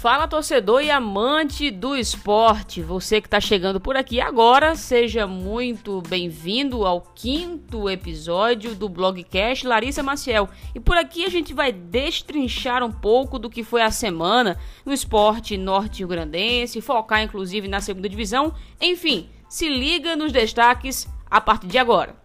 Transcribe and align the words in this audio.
Fala 0.00 0.26
torcedor 0.26 0.82
e 0.82 0.90
amante 0.90 1.70
do 1.70 1.94
esporte, 1.94 2.80
você 2.80 3.20
que 3.20 3.26
está 3.26 3.38
chegando 3.38 3.78
por 3.78 3.98
aqui 3.98 4.18
agora, 4.18 4.74
seja 4.74 5.26
muito 5.26 6.00
bem-vindo 6.08 6.86
ao 6.86 7.02
quinto 7.14 7.86
episódio 7.86 8.74
do 8.74 8.88
blogcast 8.88 9.66
Larissa 9.66 10.02
Maciel. 10.02 10.48
E 10.74 10.80
por 10.80 10.96
aqui 10.96 11.26
a 11.26 11.28
gente 11.28 11.52
vai 11.52 11.70
destrinchar 11.70 12.82
um 12.82 12.90
pouco 12.90 13.38
do 13.38 13.50
que 13.50 13.62
foi 13.62 13.82
a 13.82 13.90
semana 13.90 14.58
no 14.86 14.92
esporte 14.94 15.58
norte-grandense, 15.58 16.80
focar 16.80 17.22
inclusive 17.22 17.68
na 17.68 17.82
segunda 17.82 18.08
divisão. 18.08 18.54
Enfim, 18.80 19.28
se 19.50 19.68
liga 19.68 20.16
nos 20.16 20.32
destaques 20.32 21.06
a 21.30 21.42
partir 21.42 21.66
de 21.66 21.76
agora. 21.76 22.19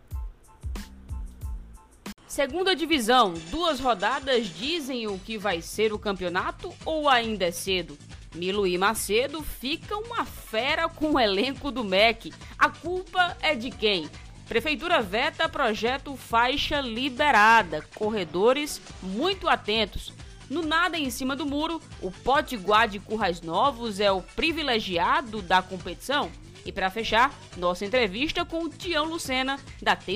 Segunda 2.36 2.76
divisão, 2.76 3.34
duas 3.50 3.80
rodadas 3.80 4.48
dizem 4.48 5.08
o 5.08 5.18
que 5.18 5.38
vai 5.38 5.62
ser 5.62 5.94
o 5.94 5.98
campeonato 5.98 6.70
ou 6.84 7.08
ainda 7.08 7.46
é 7.46 7.52
cedo? 7.52 7.98
Milo 8.36 8.68
e 8.68 8.78
Macedo 8.78 9.42
ficam 9.42 10.02
uma 10.02 10.26
fera 10.26 10.90
com 10.90 11.14
o 11.14 11.20
elenco 11.20 11.72
do 11.72 11.82
MEC. 11.82 12.34
A 12.60 12.68
culpa 12.68 13.38
é 13.42 13.56
de 13.56 13.72
quem? 13.72 14.10
Prefeitura 14.50 15.02
veta 15.02 15.48
projeto 15.48 16.18
faixa 16.18 16.82
liberada. 16.82 17.88
Corredores 17.96 18.82
muito 19.02 19.48
atentos. 19.48 20.12
No 20.50 20.62
nada 20.62 20.98
em 20.98 21.10
cima 21.10 21.38
do 21.38 21.46
muro, 21.46 21.82
o 22.02 22.12
Potiguar 22.12 22.90
de 22.90 23.00
Currais 23.00 23.40
Novos 23.40 24.02
é 24.02 24.12
o 24.12 24.22
privilegiado 24.22 25.42
da 25.42 25.62
competição. 25.62 26.30
E 26.66 26.72
para 26.74 26.92
fechar, 26.92 27.34
nossa 27.56 27.86
entrevista 27.86 28.44
com 28.44 28.64
o 28.64 28.70
Tião 28.70 29.06
Lucena 29.06 29.58
da 29.82 29.96
T 29.96 30.12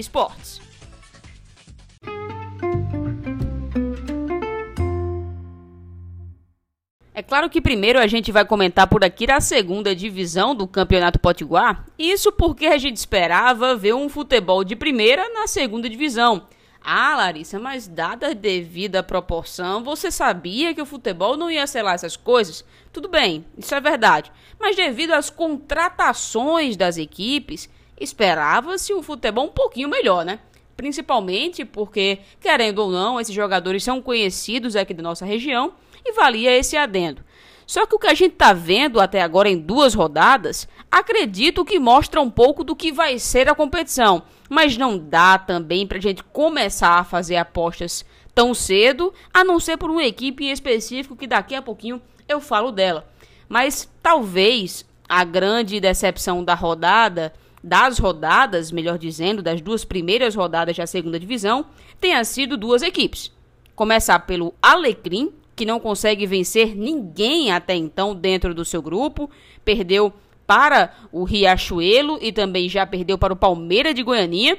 claro 7.29 7.49
que 7.49 7.61
primeiro 7.61 7.99
a 7.99 8.07
gente 8.07 8.31
vai 8.31 8.43
comentar 8.43 8.87
por 8.87 9.03
aqui 9.03 9.29
a 9.31 9.39
segunda 9.39 9.95
divisão 9.95 10.55
do 10.55 10.67
Campeonato 10.67 11.19
Potiguar. 11.19 11.85
Isso 11.97 12.31
porque 12.31 12.65
a 12.65 12.77
gente 12.79 12.97
esperava 12.97 13.75
ver 13.75 13.93
um 13.93 14.09
futebol 14.09 14.63
de 14.63 14.75
primeira 14.75 15.29
na 15.29 15.45
segunda 15.45 15.87
divisão. 15.87 16.47
Ah, 16.81 17.15
Larissa, 17.15 17.59
mas 17.59 17.87
dada 17.87 18.29
a 18.29 18.33
devida 18.33 19.03
proporção, 19.03 19.83
você 19.83 20.09
sabia 20.09 20.73
que 20.73 20.81
o 20.81 20.85
futebol 20.85 21.37
não 21.37 21.51
ia 21.51 21.65
lá 21.83 21.93
essas 21.93 22.17
coisas? 22.17 22.65
Tudo 22.91 23.07
bem, 23.07 23.45
isso 23.57 23.75
é 23.75 23.79
verdade. 23.79 24.31
Mas 24.59 24.75
devido 24.75 25.11
às 25.11 25.29
contratações 25.29 26.75
das 26.75 26.97
equipes, 26.97 27.69
esperava-se 27.99 28.93
um 28.93 29.03
futebol 29.03 29.45
um 29.45 29.51
pouquinho 29.51 29.87
melhor, 29.87 30.25
né? 30.25 30.39
Principalmente 30.79 31.65
porque, 31.65 32.19
querendo 32.39 32.79
ou 32.79 32.89
não, 32.89 33.19
esses 33.19 33.35
jogadores 33.35 33.83
são 33.83 34.01
conhecidos 34.01 34.77
aqui 34.77 34.93
da 34.93 35.03
nossa 35.03 35.25
região 35.25 35.73
e 36.05 36.13
valia 36.13 36.55
esse 36.55 36.77
adendo. 36.77 37.21
Só 37.67 37.85
que 37.85 37.95
o 37.95 37.99
que 37.99 38.07
a 38.07 38.13
gente 38.13 38.31
está 38.31 38.53
vendo 38.53 38.97
até 38.97 39.21
agora 39.21 39.49
em 39.49 39.57
duas 39.57 39.93
rodadas, 39.93 40.69
acredito 40.89 41.65
que 41.65 41.77
mostra 41.79 42.21
um 42.21 42.29
pouco 42.29 42.63
do 42.63 42.77
que 42.77 42.93
vai 42.93 43.19
ser 43.19 43.49
a 43.49 43.53
competição, 43.53 44.23
mas 44.49 44.77
não 44.77 44.97
dá 44.97 45.37
também 45.37 45.85
para 45.85 45.97
a 45.97 46.01
gente 46.01 46.23
começar 46.23 46.97
a 46.97 47.03
fazer 47.03 47.35
apostas 47.35 48.05
tão 48.33 48.53
cedo, 48.53 49.13
a 49.33 49.43
não 49.43 49.59
ser 49.59 49.75
por 49.75 49.91
uma 49.91 50.05
equipe 50.05 50.45
em 50.45 50.49
específico 50.49 51.13
que 51.13 51.27
daqui 51.27 51.55
a 51.55 51.61
pouquinho 51.61 52.01
eu 52.25 52.39
falo 52.39 52.71
dela. 52.71 53.05
Mas 53.49 53.89
talvez 54.01 54.85
a 55.09 55.25
grande 55.25 55.77
decepção 55.81 56.41
da 56.41 56.55
rodada, 56.55 57.33
das 57.63 57.99
rodadas, 57.99 58.71
melhor 58.71 58.97
dizendo, 58.97 59.41
das 59.41 59.61
duas 59.61 59.83
primeiras 59.83 60.35
rodadas 60.35 60.77
da 60.77 60.87
segunda 60.87 61.19
divisão, 61.19 61.65
tenha 61.99 62.23
sido 62.23 62.57
duas 62.57 62.81
equipes. 62.81 63.31
Começar 63.75 64.19
pelo 64.19 64.53
Alecrim, 64.61 65.31
que 65.55 65.65
não 65.65 65.79
consegue 65.79 66.25
vencer 66.25 66.75
ninguém 66.75 67.51
até 67.51 67.75
então 67.75 68.15
dentro 68.15 68.53
do 68.53 68.63
seu 68.63 68.81
grupo, 68.81 69.29
perdeu 69.63 70.13
para 70.47 70.93
o 71.11 71.23
Riachuelo 71.23 72.17
e 72.21 72.31
também 72.31 72.67
já 72.67 72.85
perdeu 72.85 73.17
para 73.17 73.33
o 73.33 73.35
Palmeiras 73.35 73.93
de 73.93 74.01
Goiânia. 74.01 74.57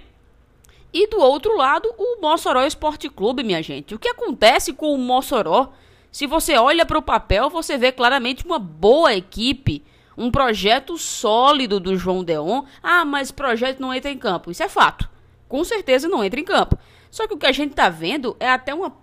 E 0.93 1.09
do 1.09 1.19
outro 1.19 1.56
lado, 1.56 1.93
o 1.97 2.21
Mossoró 2.21 2.65
Esporte 2.65 3.09
Clube, 3.09 3.43
minha 3.43 3.62
gente. 3.62 3.94
O 3.94 3.99
que 3.99 4.09
acontece 4.09 4.72
com 4.72 4.94
o 4.94 4.99
Mossoró? 4.99 5.72
Se 6.12 6.27
você 6.27 6.56
olha 6.56 6.84
para 6.84 6.99
o 6.99 7.03
papel, 7.03 7.49
você 7.49 7.78
vê 7.78 7.93
claramente 7.93 8.44
uma 8.44 8.59
boa 8.59 9.15
equipe, 9.15 9.82
um 10.16 10.31
projeto 10.31 10.98
sólido 10.98 11.81
do 11.81 11.97
João 11.97 12.25
Deon. 12.25 12.65
Ah, 12.82 13.04
mas 13.04 13.31
projeto 13.31 13.81
não 13.81 13.93
entra 13.94 14.10
em 14.10 14.19
campo. 14.19 14.50
Isso 14.50 14.62
é 14.62 14.69
fato. 14.69 15.09
Com 15.48 15.65
certeza 15.65 16.09
não 16.09 16.22
entra 16.22 16.41
em 16.41 16.44
campo. 16.44 16.78
Só 17.10 17.26
que 17.26 17.34
o 17.34 17.38
que 17.38 17.47
a 17.47 17.53
gente 17.53 17.71
está 17.72 17.88
vendo 17.88 18.37
é 18.38 18.49
até 18.49 18.75
uma 18.75 18.94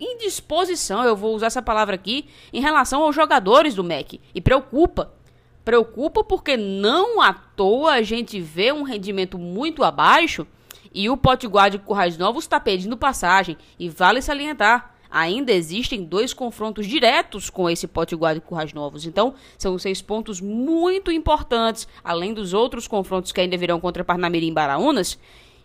indisposição, 0.00 1.04
eu 1.04 1.14
vou 1.14 1.34
usar 1.34 1.46
essa 1.46 1.62
palavra 1.62 1.94
aqui, 1.94 2.26
em 2.52 2.60
relação 2.60 3.02
aos 3.02 3.14
jogadores 3.14 3.74
do 3.74 3.84
MEC. 3.84 4.20
E 4.34 4.40
preocupa. 4.40 5.12
Preocupa 5.64 6.24
porque 6.24 6.56
não 6.56 7.20
à 7.20 7.32
toa 7.32 7.92
a 7.92 8.02
gente 8.02 8.40
vê 8.40 8.72
um 8.72 8.82
rendimento 8.82 9.38
muito 9.38 9.84
abaixo 9.84 10.46
e 10.92 11.08
o 11.08 11.16
Potiguar 11.16 11.70
de 11.70 11.78
Currais 11.78 12.18
Novos 12.18 12.44
está 12.44 12.58
pedindo 12.58 12.96
passagem. 12.96 13.56
E 13.78 13.88
vale 13.88 14.20
salientar, 14.20 14.91
ainda 15.12 15.52
existem 15.52 16.02
dois 16.02 16.32
confrontos 16.32 16.86
diretos 16.86 17.50
com 17.50 17.68
esse 17.68 17.86
Potiguar 17.86 18.34
de 18.34 18.40
Currais 18.40 18.72
Novos. 18.72 19.04
Então, 19.04 19.34
são 19.58 19.78
seis 19.78 20.00
pontos 20.00 20.40
muito 20.40 21.12
importantes, 21.12 21.86
além 22.02 22.32
dos 22.32 22.54
outros 22.54 22.88
confrontos 22.88 23.30
que 23.30 23.40
ainda 23.40 23.56
virão 23.56 23.78
contra 23.78 24.02
Parnamirim 24.02 24.48
e 24.48 24.52
Baraunas, 24.52 25.18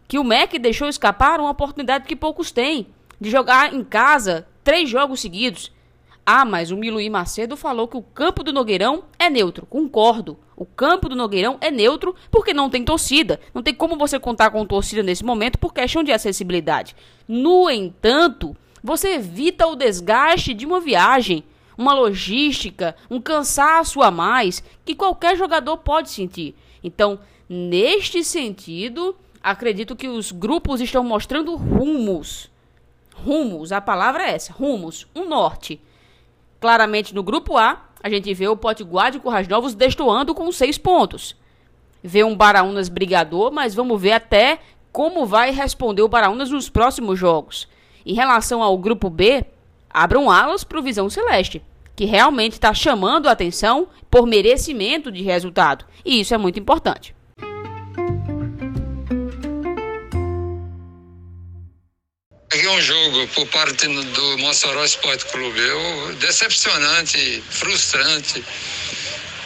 que 0.08 0.20
o 0.20 0.24
MEC 0.24 0.60
deixou 0.60 0.88
escapar 0.88 1.40
uma 1.40 1.50
oportunidade 1.50 2.06
que 2.06 2.16
poucos 2.16 2.52
têm 2.52 2.88
de 3.20 3.30
jogar 3.30 3.74
em 3.74 3.84
casa 3.84 4.48
três 4.64 4.90
jogos 4.90 5.22
seguidos. 5.22 5.72
Ah, 6.30 6.44
mas 6.44 6.72
o 6.72 6.78
Miluí 6.78 7.10
Macedo 7.10 7.56
falou 7.56 7.88
que 7.88 7.96
o 7.96 8.02
campo 8.02 8.44
do 8.44 8.52
Nogueirão 8.52 9.06
é 9.18 9.30
neutro. 9.30 9.66
Concordo. 9.66 10.38
O 10.58 10.66
campo 10.66 11.08
do 11.08 11.16
Nogueirão 11.16 11.58
é 11.62 11.72
neutro 11.72 12.14
porque 12.30 12.54
não 12.54 12.70
tem 12.70 12.84
torcida. 12.84 13.40
Não 13.54 13.64
tem 13.64 13.74
como 13.74 13.98
você 13.98 14.20
contar 14.20 14.50
com 14.50 14.66
torcida 14.66 15.02
nesse 15.02 15.24
momento 15.24 15.58
por 15.58 15.74
questão 15.74 16.04
de 16.04 16.12
acessibilidade. 16.12 16.98
No 17.26 17.70
entanto, 17.70 18.58
você 18.84 19.16
evita 19.16 19.68
o 19.68 19.76
desgaste 19.76 20.54
de 20.54 20.66
uma 20.66 20.80
viagem, 20.80 21.44
uma 21.78 21.94
logística, 21.94 22.96
um 23.10 23.22
cansaço 23.22 24.02
a 24.02 24.10
mais 24.10 24.64
que 24.86 24.96
qualquer 24.96 25.38
jogador 25.38 25.78
pode 25.78 26.10
sentir. 26.10 26.56
Então, 26.84 27.20
neste 27.48 28.24
sentido, 28.24 29.16
acredito 29.44 29.96
que 29.96 30.08
os 30.08 30.32
grupos 30.32 30.82
estão 30.82 31.04
mostrando 31.04 31.56
rumos 31.56 32.50
rumos, 33.24 33.72
a 33.72 33.82
palavra 33.82 34.24
é 34.24 34.36
essa, 34.36 34.54
rumos, 34.54 35.08
um 35.16 35.28
norte. 35.28 35.82
Claramente 36.60 37.14
no 37.14 37.24
grupo 37.24 37.58
A, 37.58 37.86
a 38.02 38.10
gente 38.10 38.34
vê 38.34 38.48
o 38.48 38.58
Potiguar 38.58 39.12
de 39.12 39.20
Currais 39.20 39.48
Novos 39.48 39.74
destoando 39.74 40.34
com 40.34 40.52
seis 40.52 40.78
pontos. 40.78 41.36
Vê 42.04 42.24
um 42.24 42.36
Baraunas 42.36 42.90
brigador, 42.90 43.52
mas 43.52 43.74
vamos 43.74 44.00
ver 44.00 44.14
até 44.14 44.60
como 44.92 45.26
vai 45.26 45.52
responder 45.52 46.02
o 46.02 46.08
Baraunas 46.08 46.50
nos 46.50 46.70
próximos 46.70 47.20
jogos. 47.20 47.68
Em 48.10 48.14
relação 48.14 48.64
ao 48.64 48.78
grupo 48.78 49.10
B, 49.10 49.44
abram 49.90 50.32
alas 50.32 50.64
para 50.64 50.80
o 50.80 50.82
Visão 50.82 51.10
Celeste, 51.10 51.62
que 51.94 52.06
realmente 52.06 52.54
está 52.54 52.74
chamando 52.74 53.28
a 53.28 53.34
atenção 53.34 53.90
por 54.10 54.26
merecimento 54.26 55.12
de 55.12 55.22
resultado. 55.24 55.84
E 56.06 56.22
isso 56.22 56.34
é 56.34 56.38
muito 56.38 56.58
importante. 56.58 57.14
Peguei 62.48 62.70
um 62.70 62.80
jogo 62.80 63.28
por 63.36 63.46
parte 63.48 63.88
do 63.88 64.38
Mossoró 64.38 64.86
Esporte 64.86 65.26
Clube. 65.26 65.60
Decepcionante, 66.22 67.44
frustrante. 67.50 68.42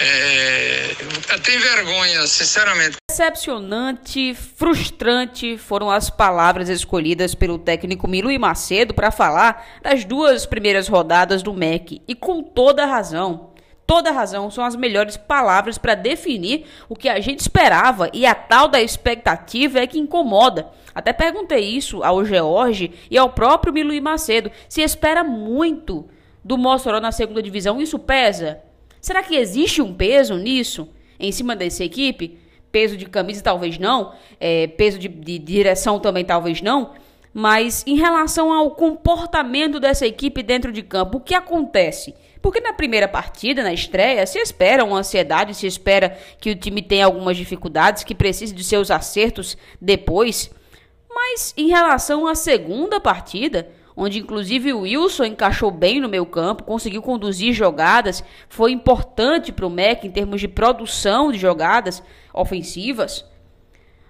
É, 0.04 0.96
até 1.30 1.58
vergonha, 1.60 2.26
sinceramente. 2.26 2.98
Decepcionante, 3.08 4.34
frustrante 4.34 5.58
foram 5.60 5.92
as 5.92 6.10
palavras 6.10 6.70
escolhidas 6.70 7.36
pelo 7.36 7.60
técnico 7.60 8.08
Milo 8.08 8.32
e 8.32 8.40
Macedo 8.40 8.96
para 8.96 9.12
falar 9.12 9.80
das 9.84 10.04
duas 10.04 10.48
primeiras 10.48 10.88
rodadas 10.88 11.44
do 11.44 11.54
MEC. 11.54 12.02
E 12.08 12.16
com 12.16 12.42
toda 12.42 12.86
razão 12.86 13.52
toda 13.92 14.10
razão, 14.10 14.50
são 14.50 14.64
as 14.64 14.74
melhores 14.74 15.18
palavras 15.18 15.78
para 15.78 15.96
definir 15.96 16.66
o 16.88 16.96
que 16.96 17.10
a 17.10 17.20
gente 17.20 17.42
esperava 17.42 18.10
e 18.14 18.26
a 18.26 18.34
tal 18.34 18.70
da 18.70 18.82
expectativa 18.82 19.80
é 19.80 19.86
que 19.86 20.00
incomoda. 20.00 20.70
Até 20.96 21.12
perguntei 21.12 21.60
isso 21.60 22.02
ao 22.02 22.24
George 22.24 22.94
e 23.10 23.18
ao 23.18 23.32
próprio 23.32 23.74
Miluí 23.74 24.00
Macedo. 24.00 24.50
Se 24.70 24.82
espera 24.82 25.26
muito 25.26 26.08
do 26.42 26.58
Mossoró 26.58 27.02
na 27.02 27.12
segunda 27.12 27.44
divisão, 27.44 27.82
isso 27.82 28.00
pesa? 28.00 28.62
Será 29.02 29.24
que 29.24 29.36
existe 29.36 29.82
um 29.82 29.94
peso 29.94 30.38
nisso, 30.38 30.88
em 31.20 31.32
cima 31.32 31.56
dessa 31.56 31.84
equipe? 31.84 32.38
Peso 32.72 32.96
de 32.96 33.06
camisa 33.06 33.42
talvez 33.42 33.78
não, 33.80 34.14
é, 34.40 34.68
peso 34.68 35.00
de, 35.00 35.08
de 35.08 35.40
direção 35.40 36.00
também 36.00 36.24
talvez 36.24 36.62
não, 36.62 36.92
mas 37.34 37.84
em 37.88 37.98
relação 37.98 38.54
ao 38.54 38.72
comportamento 38.72 39.80
dessa 39.80 40.06
equipe 40.06 40.44
dentro 40.44 40.72
de 40.72 40.84
campo, 40.84 41.18
o 41.18 41.22
que 41.22 41.34
acontece? 41.34 42.14
Porque 42.42 42.60
na 42.60 42.74
primeira 42.74 43.08
partida, 43.08 43.64
na 43.64 43.74
estreia, 43.74 44.26
se 44.26 44.40
espera 44.40 44.84
uma 44.84 45.00
ansiedade, 45.00 45.54
se 45.54 45.68
espera 45.68 46.18
que 46.40 46.52
o 46.52 46.56
time 46.56 46.82
tenha 46.82 47.06
algumas 47.06 47.38
dificuldades, 47.38 48.04
que 48.04 48.16
precise 48.16 48.54
de 48.54 48.64
seus 48.64 48.90
acertos 48.90 49.58
depois. 49.80 50.50
Mas 51.14 51.54
em 51.56 51.68
relação 51.68 52.26
à 52.26 52.34
segunda 52.34 53.00
partida, 53.00 53.70
onde 53.96 54.20
inclusive 54.20 54.74
o 54.74 54.82
Wilson 54.82 55.26
encaixou 55.26 55.72
bem 55.72 56.00
no 56.00 56.10
meio 56.10 56.26
campo, 56.26 56.64
conseguiu 56.64 57.02
conduzir 57.02 57.54
jogadas, 57.54 58.24
foi 58.50 58.72
importante 58.72 59.52
para 59.52 59.66
o 59.66 59.70
MEC 59.70 60.08
em 60.08 60.12
termos 60.12 60.40
de 60.40 60.48
produção 60.48 61.32
de 61.32 61.38
jogadas 61.38 62.02
ofensivas. 62.34 63.26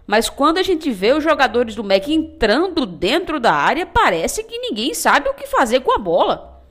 Mas 0.06 0.30
quando 0.30 0.58
a 0.58 0.64
gente 0.64 0.92
vê 0.92 1.14
os 1.14 1.24
jogadores 1.24 1.76
do 1.76 1.84
MEC 1.84 2.14
entrando 2.14 2.86
dentro 2.86 3.40
da 3.40 3.54
área, 3.54 3.86
parece 3.86 4.44
que 4.44 4.60
ninguém 4.60 4.94
sabe 4.94 5.30
o 5.30 5.34
que 5.34 5.48
fazer 5.48 5.82
com 5.82 5.94
a 5.94 5.98
bola. 5.98 6.62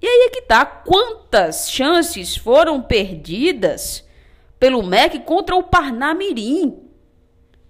E 0.00 0.06
aí 0.06 0.26
é 0.26 0.30
que 0.30 0.42
tá, 0.42 0.64
quantas 0.64 1.70
chances 1.70 2.36
foram 2.36 2.80
perdidas 2.80 4.06
pelo 4.58 4.82
MEC 4.82 5.20
contra 5.20 5.56
o 5.56 5.62
Parnamirim? 5.62 6.87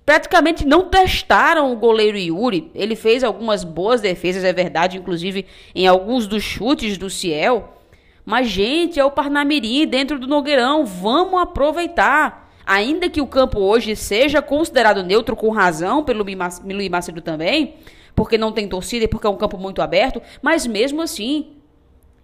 Praticamente 0.08 0.66
não 0.66 0.86
testaram 0.86 1.70
o 1.70 1.76
goleiro 1.76 2.16
Yuri. 2.16 2.70
Ele 2.74 2.96
fez 2.96 3.22
algumas 3.22 3.62
boas 3.62 4.00
defesas, 4.00 4.42
é 4.42 4.54
verdade, 4.54 4.96
inclusive 4.96 5.44
em 5.74 5.86
alguns 5.86 6.26
dos 6.26 6.42
chutes 6.42 6.96
do 6.96 7.10
Ciel. 7.10 7.76
Mas, 8.24 8.48
gente, 8.48 8.98
é 8.98 9.04
o 9.04 9.10
Parnamirim 9.10 9.86
dentro 9.86 10.18
do 10.18 10.26
Nogueirão. 10.26 10.86
Vamos 10.86 11.38
aproveitar. 11.38 12.50
Ainda 12.64 13.10
que 13.10 13.20
o 13.20 13.26
campo 13.26 13.60
hoje 13.60 13.94
seja 13.94 14.40
considerado 14.40 15.02
neutro 15.02 15.36
com 15.36 15.50
razão 15.50 16.02
pelo 16.02 16.24
Luiz 16.24 16.88
Macedo 16.88 17.20
também, 17.20 17.74
porque 18.14 18.38
não 18.38 18.50
tem 18.50 18.66
torcida 18.66 19.04
e 19.04 19.08
porque 19.08 19.26
é 19.26 19.30
um 19.30 19.36
campo 19.36 19.58
muito 19.58 19.82
aberto, 19.82 20.22
mas 20.40 20.66
mesmo 20.66 21.02
assim, 21.02 21.48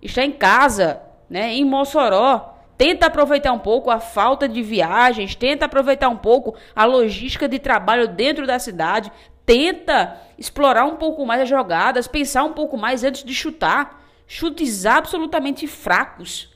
está 0.01 0.25
em 0.25 0.33
casa, 0.33 1.03
né, 1.29 1.53
em 1.53 1.67
Mossoró, 1.67 2.54
Tenta 2.77 3.07
aproveitar 3.07 3.53
um 3.53 3.59
pouco 3.59 3.91
a 3.91 4.01
falta 4.01 4.49
de 4.49 4.63
viagens, 4.63 5.35
tenta 5.35 5.67
aproveitar 5.67 6.09
um 6.09 6.17
pouco 6.17 6.57
a 6.75 6.85
logística 6.85 7.49
de 7.49 7.59
trabalho 7.59 8.09
dentro 8.09 8.47
da 8.47 8.59
cidade, 8.59 9.13
tenta 9.47 10.21
explorar 10.37 10.85
um 10.85 10.97
pouco 10.97 11.25
mais 11.25 11.43
as 11.43 11.49
jogadas, 11.49 12.09
pensar 12.09 12.43
um 12.43 12.53
pouco 12.53 12.77
mais 12.77 13.05
antes 13.05 13.23
de 13.23 13.35
chutar. 13.35 14.03
Chutes 14.27 14.87
absolutamente 14.87 15.67
fracos, 15.67 16.51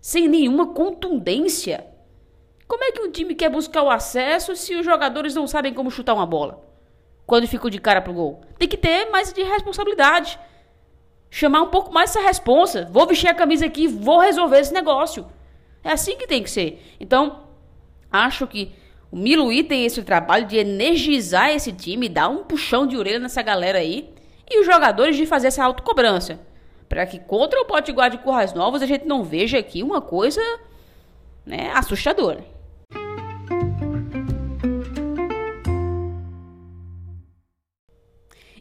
sem 0.00 0.28
nenhuma 0.28 0.74
contundência. 0.74 1.86
Como 2.68 2.84
é 2.84 2.92
que 2.92 3.00
um 3.00 3.10
time 3.10 3.34
quer 3.34 3.48
buscar 3.48 3.82
o 3.82 3.90
acesso 3.90 4.54
se 4.54 4.76
os 4.76 4.84
jogadores 4.84 5.34
não 5.34 5.46
sabem 5.46 5.72
como 5.72 5.90
chutar 5.90 6.14
uma 6.14 6.26
bola? 6.26 6.62
Quando 7.26 7.48
ficam 7.48 7.70
de 7.70 7.80
cara 7.80 8.02
pro 8.02 8.12
gol. 8.12 8.42
Tem 8.58 8.68
que 8.68 8.76
ter 8.76 9.10
mais 9.10 9.32
de 9.32 9.42
responsabilidade. 9.42 10.38
Chamar 11.30 11.62
um 11.62 11.70
pouco 11.70 11.90
mais 11.90 12.10
essa 12.10 12.20
responsa. 12.20 12.86
Vou 12.92 13.06
vestir 13.06 13.28
a 13.28 13.34
camisa 13.34 13.66
aqui, 13.66 13.88
vou 13.88 14.20
resolver 14.20 14.58
esse 14.58 14.72
negócio. 14.72 15.26
É 15.84 15.92
assim 15.92 16.16
que 16.16 16.26
tem 16.26 16.42
que 16.42 16.50
ser. 16.50 16.82
Então, 16.98 17.44
acho 18.10 18.46
que 18.46 18.72
o 19.12 19.16
Miluí 19.16 19.62
tem 19.62 19.84
esse 19.84 20.02
trabalho 20.02 20.46
de 20.46 20.56
energizar 20.56 21.50
esse 21.50 21.72
time, 21.72 22.08
dar 22.08 22.28
um 22.28 22.42
puxão 22.42 22.86
de 22.86 22.96
orelha 22.96 23.18
nessa 23.18 23.42
galera 23.42 23.78
aí. 23.78 24.12
E 24.50 24.60
os 24.60 24.66
jogadores 24.66 25.16
de 25.16 25.26
fazer 25.26 25.48
essa 25.48 25.64
autocobrança. 25.64 26.40
Para 26.88 27.06
que 27.06 27.18
contra 27.18 27.60
o 27.60 27.64
Potiguar 27.64 28.10
de 28.10 28.18
Currais 28.18 28.52
Novos 28.52 28.82
a 28.82 28.86
gente 28.86 29.06
não 29.06 29.22
veja 29.22 29.58
aqui 29.58 29.82
uma 29.82 30.00
coisa 30.00 30.40
né, 31.44 31.70
assustadora. 31.74 32.44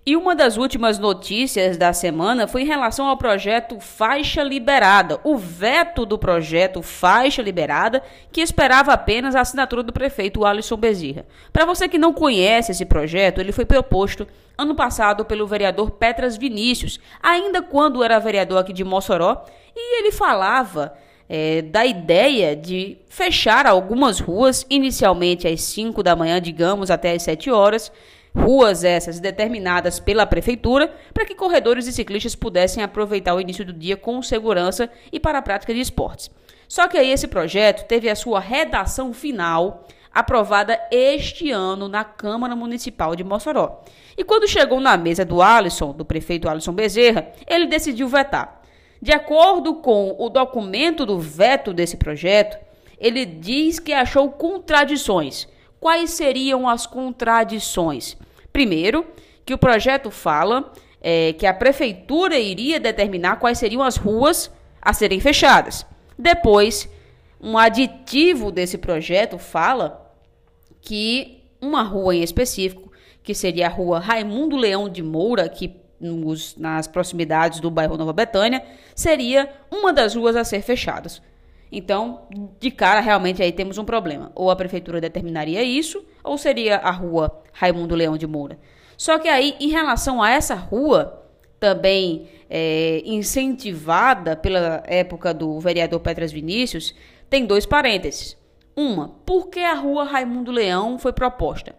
E 0.06 0.18
uma 0.18 0.36
das 0.36 0.58
últimas 0.58 1.00
notícias 1.00 1.78
da 1.78 1.94
semana 1.94 2.46
foi 2.46 2.64
em 2.64 2.66
relação 2.66 3.08
ao 3.08 3.16
projeto 3.16 3.80
Faixa 3.80 4.44
Liberada, 4.44 5.18
o 5.24 5.38
veto 5.38 6.06
do 6.06 6.18
projeto 6.18 6.82
Faixa 6.82 7.42
Liberada, 7.42 8.04
que 8.30 8.42
esperava 8.42 8.92
apenas 8.92 9.34
a 9.34 9.40
assinatura 9.40 9.82
do 9.82 9.94
prefeito 9.94 10.44
Alisson 10.44 10.76
Bezerra. 10.76 11.26
Para 11.54 11.64
você 11.64 11.88
que 11.88 11.98
não 11.98 12.12
conhece 12.12 12.74
esse 12.74 12.84
projeto, 12.84 13.40
ele 13.40 13.54
foi 13.54 13.64
proposto 13.64 14.28
ano 14.58 14.76
passado 14.76 15.24
pelo 15.24 15.48
vereador 15.48 15.92
Petras 15.92 16.36
Vinícius, 16.36 17.00
ainda 17.22 17.62
quando 17.62 18.04
era 18.04 18.20
vereador 18.20 18.58
aqui 18.58 18.74
de 18.74 18.84
Mossoró, 18.84 19.46
e 19.74 20.00
ele 20.00 20.12
falava 20.12 20.94
é, 21.30 21.62
da 21.62 21.86
ideia 21.86 22.58
de 22.58 22.98
fechar 23.08 23.66
algumas 23.66 24.20
ruas, 24.20 24.66
inicialmente 24.70 25.48
às 25.48 25.62
5 25.62 26.04
da 26.04 26.14
manhã, 26.14 26.42
digamos, 26.42 26.92
até 26.92 27.14
às 27.14 27.24
7 27.24 27.50
horas 27.50 27.90
Ruas 28.36 28.84
essas 28.84 29.20
determinadas 29.20 30.00
pela 30.00 30.26
prefeitura 30.26 30.94
para 31.14 31.26
que 31.26 31.36
corredores 31.36 31.86
e 31.88 31.94
ciclistas 31.94 32.36
pudessem 32.36 32.84
aproveitar 32.84 33.36
o 33.36 33.42
início 33.42 33.64
do 33.64 33.72
dia 33.72 33.96
com 33.96 34.22
segurança 34.22 34.90
e 35.12 35.20
para 35.20 35.38
a 35.38 35.42
prática 35.42 35.74
de 35.74 35.80
esportes. 35.80 36.32
Só 36.68 36.88
que 36.88 36.98
aí 36.98 37.12
esse 37.12 37.28
projeto 37.28 37.86
teve 37.88 38.10
a 38.10 38.16
sua 38.16 38.40
redação 38.40 39.14
final 39.14 39.88
aprovada 40.12 40.80
este 40.92 41.52
ano 41.52 41.88
na 41.88 42.04
Câmara 42.04 42.56
Municipal 42.56 43.16
de 43.16 43.24
Mossoró. 43.24 43.84
E 44.18 44.24
quando 44.24 44.48
chegou 44.48 44.80
na 44.80 44.98
mesa 44.98 45.26
do 45.26 45.42
Alisson, 45.42 45.92
do 45.92 46.06
prefeito 46.06 46.50
Alisson 46.50 46.74
Bezerra, 46.74 47.32
ele 47.48 47.68
decidiu 47.68 48.08
vetar. 48.08 48.62
De 49.02 49.12
acordo 49.12 49.76
com 49.76 50.16
o 50.18 50.30
documento 50.30 51.06
do 51.06 51.20
veto 51.20 51.74
desse 51.74 51.98
projeto, 51.98 52.58
ele 52.98 53.26
diz 53.26 53.80
que 53.80 53.92
achou 53.92 54.32
contradições 54.32 55.48
Quais 55.84 56.12
seriam 56.12 56.66
as 56.66 56.88
contradições? 56.88 58.16
Primeiro, 58.54 59.06
que 59.46 59.54
o 59.54 59.58
projeto 59.58 60.10
fala 60.10 60.72
é, 61.02 61.34
que 61.34 61.46
a 61.46 61.54
prefeitura 61.54 62.40
iria 62.40 62.80
determinar 62.80 63.36
quais 63.36 63.58
seriam 63.58 63.84
as 63.84 63.98
ruas 63.98 64.50
a 64.82 64.94
serem 64.94 65.20
fechadas. 65.20 65.86
Depois, 66.18 66.88
um 67.38 67.58
aditivo 67.58 68.50
desse 68.50 68.78
projeto 68.78 69.38
fala 69.38 70.10
que 70.80 71.44
uma 71.60 71.84
rua 71.84 72.16
em 72.16 72.24
específico, 72.24 72.90
que 73.22 73.36
seria 73.36 73.68
a 73.68 73.70
rua 73.70 74.00
Raimundo 74.00 74.56
Leão 74.56 74.88
de 74.88 75.04
Moura, 75.04 75.50
que 75.50 75.76
nos, 76.00 76.56
nas 76.56 76.88
proximidades 76.88 77.60
do 77.60 77.70
bairro 77.70 77.98
Nova 77.98 78.14
Betânia, 78.14 78.64
seria 78.96 79.50
uma 79.70 79.92
das 79.92 80.16
ruas 80.16 80.38
a 80.38 80.46
ser 80.46 80.62
fechadas. 80.62 81.22
Então, 81.76 82.28
de 82.60 82.70
cara, 82.70 83.00
realmente 83.00 83.42
aí 83.42 83.52
temos 83.52 83.80
um 83.80 83.84
problema. 83.84 84.32
Ou 84.36 84.52
a 84.52 84.56
prefeitura 84.56 85.02
determinaria 85.02 85.64
isso, 85.64 86.06
ou 86.24 86.38
seria 86.38 86.78
a 86.78 86.92
rua 86.92 87.42
Raimundo 87.52 87.96
Leão 87.96 88.16
de 88.16 88.28
Moura. 88.28 88.60
Só 88.96 89.18
que 89.18 89.28
aí, 89.28 89.56
em 89.60 89.70
relação 89.70 90.22
a 90.22 90.30
essa 90.30 90.54
rua, 90.54 91.28
também 91.60 92.28
é, 92.48 93.02
incentivada 93.04 94.36
pela 94.36 94.84
época 94.86 95.34
do 95.34 95.60
vereador 95.60 96.00
Petras 96.00 96.32
Vinícius, 96.32 96.94
tem 97.28 97.44
dois 97.44 97.66
parênteses. 97.66 98.38
Uma, 98.76 99.10
por 99.26 99.50
que 99.50 99.60
a 99.60 99.74
rua 99.74 100.04
Raimundo 100.04 100.52
Leão 100.52 101.00
foi 101.00 101.12
proposta? 101.12 101.76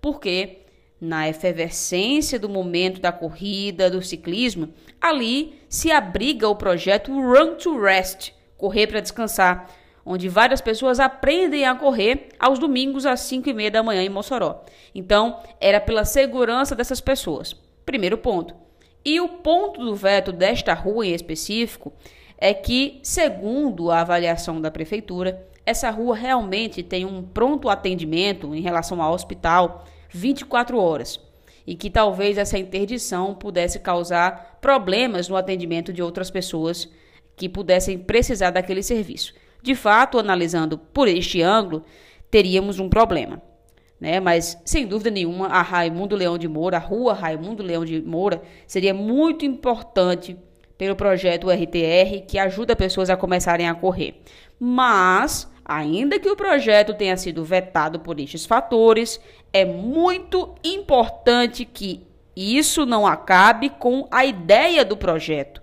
Porque 0.00 0.60
na 1.00 1.28
efervescência 1.28 2.38
do 2.38 2.48
momento 2.48 3.00
da 3.00 3.10
corrida, 3.10 3.90
do 3.90 4.00
ciclismo, 4.00 4.72
ali 5.00 5.54
se 5.68 5.90
abriga 5.90 6.48
o 6.48 6.54
projeto 6.54 7.10
Run 7.12 7.56
to 7.56 7.80
Rest, 7.80 8.30
Correr 8.62 8.86
para 8.86 9.00
Descansar, 9.00 9.68
onde 10.06 10.28
várias 10.28 10.60
pessoas 10.60 11.00
aprendem 11.00 11.64
a 11.64 11.74
correr 11.74 12.28
aos 12.38 12.60
domingos 12.60 13.04
às 13.04 13.18
5 13.18 13.48
e 13.48 13.52
meia 13.52 13.72
da 13.72 13.82
manhã 13.82 14.04
em 14.04 14.08
Mossoró. 14.08 14.62
Então, 14.94 15.40
era 15.60 15.80
pela 15.80 16.04
segurança 16.04 16.76
dessas 16.76 17.00
pessoas. 17.00 17.56
Primeiro 17.84 18.16
ponto. 18.16 18.54
E 19.04 19.20
o 19.20 19.26
ponto 19.26 19.84
do 19.84 19.96
veto 19.96 20.30
desta 20.30 20.74
rua 20.74 21.04
em 21.04 21.12
específico 21.12 21.92
é 22.38 22.54
que, 22.54 23.00
segundo 23.02 23.90
a 23.90 24.02
avaliação 24.02 24.60
da 24.60 24.70
prefeitura, 24.70 25.44
essa 25.66 25.90
rua 25.90 26.14
realmente 26.14 26.84
tem 26.84 27.04
um 27.04 27.20
pronto 27.20 27.68
atendimento 27.68 28.54
em 28.54 28.60
relação 28.60 29.02
ao 29.02 29.12
hospital 29.12 29.84
24 30.08 30.78
horas 30.78 31.18
e 31.66 31.74
que 31.74 31.90
talvez 31.90 32.38
essa 32.38 32.56
interdição 32.56 33.34
pudesse 33.34 33.80
causar 33.80 34.58
problemas 34.60 35.28
no 35.28 35.34
atendimento 35.34 35.92
de 35.92 36.00
outras 36.00 36.30
pessoas 36.30 36.88
que 37.36 37.48
pudessem 37.48 37.98
precisar 37.98 38.50
daquele 38.50 38.82
serviço. 38.82 39.34
De 39.62 39.74
fato, 39.74 40.18
analisando 40.18 40.76
por 40.76 41.08
este 41.08 41.40
ângulo, 41.40 41.84
teríamos 42.30 42.78
um 42.78 42.88
problema. 42.88 43.40
Né? 44.00 44.18
Mas, 44.18 44.60
sem 44.64 44.86
dúvida 44.86 45.10
nenhuma, 45.10 45.46
a 45.46 45.62
Raimundo 45.62 46.16
Leão 46.16 46.36
de 46.36 46.48
Moura, 46.48 46.76
a 46.76 46.80
rua 46.80 47.14
Raimundo 47.14 47.62
Leão 47.62 47.84
de 47.84 48.02
Moura, 48.02 48.42
seria 48.66 48.92
muito 48.92 49.44
importante 49.44 50.36
pelo 50.76 50.96
projeto 50.96 51.48
RTR, 51.48 52.26
que 52.26 52.38
ajuda 52.38 52.74
pessoas 52.74 53.08
a 53.08 53.16
começarem 53.16 53.68
a 53.68 53.74
correr. 53.74 54.20
Mas, 54.58 55.48
ainda 55.64 56.18
que 56.18 56.28
o 56.28 56.34
projeto 56.34 56.94
tenha 56.94 57.16
sido 57.16 57.44
vetado 57.44 58.00
por 58.00 58.18
estes 58.18 58.44
fatores, 58.44 59.20
é 59.52 59.64
muito 59.64 60.56
importante 60.64 61.64
que 61.64 62.04
isso 62.34 62.84
não 62.84 63.06
acabe 63.06 63.68
com 63.70 64.08
a 64.10 64.24
ideia 64.24 64.84
do 64.84 64.96
projeto 64.96 65.61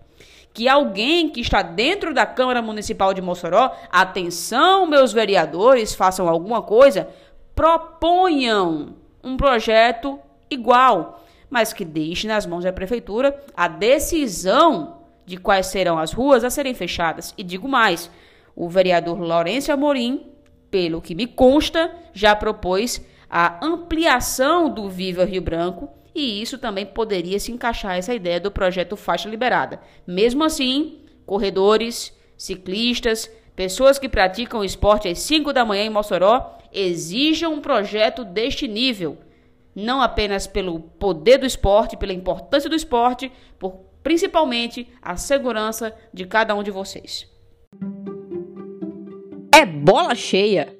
que 0.60 0.68
alguém 0.68 1.30
que 1.30 1.40
está 1.40 1.62
dentro 1.62 2.14
da 2.14 2.26
Câmara 2.26 2.62
Municipal 2.62 3.14
de 3.14 3.22
Mossoró, 3.22 3.74
atenção, 3.90 4.86
meus 4.86 5.14
vereadores, 5.14 5.96
façam 5.96 6.28
alguma 6.28 6.62
coisa, 6.62 7.08
proponham 7.56 8.98
um 9.24 9.38
projeto 9.38 10.20
igual, 10.52 11.24
mas 11.50 11.72
que 11.72 11.86
deixe 11.86 12.28
nas 12.28 12.46
mãos 12.46 12.66
da 12.66 12.74
prefeitura 12.74 13.42
a 13.56 13.70
decisão 13.70 14.98
de 15.26 15.38
quais 15.38 15.68
serão 15.68 15.98
as 15.98 16.12
ruas 16.12 16.44
a 16.44 16.50
serem 16.50 16.74
fechadas. 16.74 17.34
E 17.38 17.44
digo 17.44 17.70
mais, 17.70 18.12
o 18.54 18.68
vereador 18.68 19.18
Lourenço 19.18 19.72
Amorim, 19.72 20.28
pelo 20.70 21.02
que 21.02 21.16
me 21.16 21.26
consta, 21.26 21.90
já 22.12 22.36
propôs 22.36 23.02
a 23.30 23.66
ampliação 23.66 24.70
do 24.70 24.90
Viva 24.90 25.24
Rio 25.24 25.42
Branco 25.42 25.90
e 26.14 26.42
isso 26.42 26.58
também 26.58 26.86
poderia 26.86 27.40
se 27.40 27.52
encaixar 27.52 27.98
essa 27.98 28.14
ideia 28.14 28.40
do 28.40 28.52
projeto 28.52 28.96
Faixa 28.96 29.30
Liberada. 29.30 29.80
Mesmo 30.06 30.44
assim, 30.44 31.00
corredores, 31.26 32.14
ciclistas, 32.38 33.32
pessoas 33.56 34.00
que 34.00 34.10
praticam 34.10 34.64
esporte 34.64 35.08
às 35.08 35.20
5 35.20 35.54
da 35.54 35.66
manhã 35.66 35.84
em 35.84 35.90
Mossoró 35.90 36.58
exijam 36.72 37.54
um 37.54 37.62
projeto 37.62 38.24
deste 38.24 38.68
nível, 38.68 39.18
não 39.76 40.02
apenas 40.02 40.48
pelo 40.48 40.80
poder 40.80 41.38
do 41.38 41.46
esporte, 41.46 41.98
pela 41.98 42.14
importância 42.14 42.70
do 42.70 42.76
esporte, 42.76 43.32
por 43.58 43.90
principalmente 44.02 44.88
a 45.02 45.18
segurança 45.18 45.94
de 46.14 46.26
cada 46.26 46.56
um 46.56 46.64
de 46.64 46.72
vocês. 46.72 47.28
É 49.54 49.66
bola 49.66 50.16
cheia. 50.16 50.79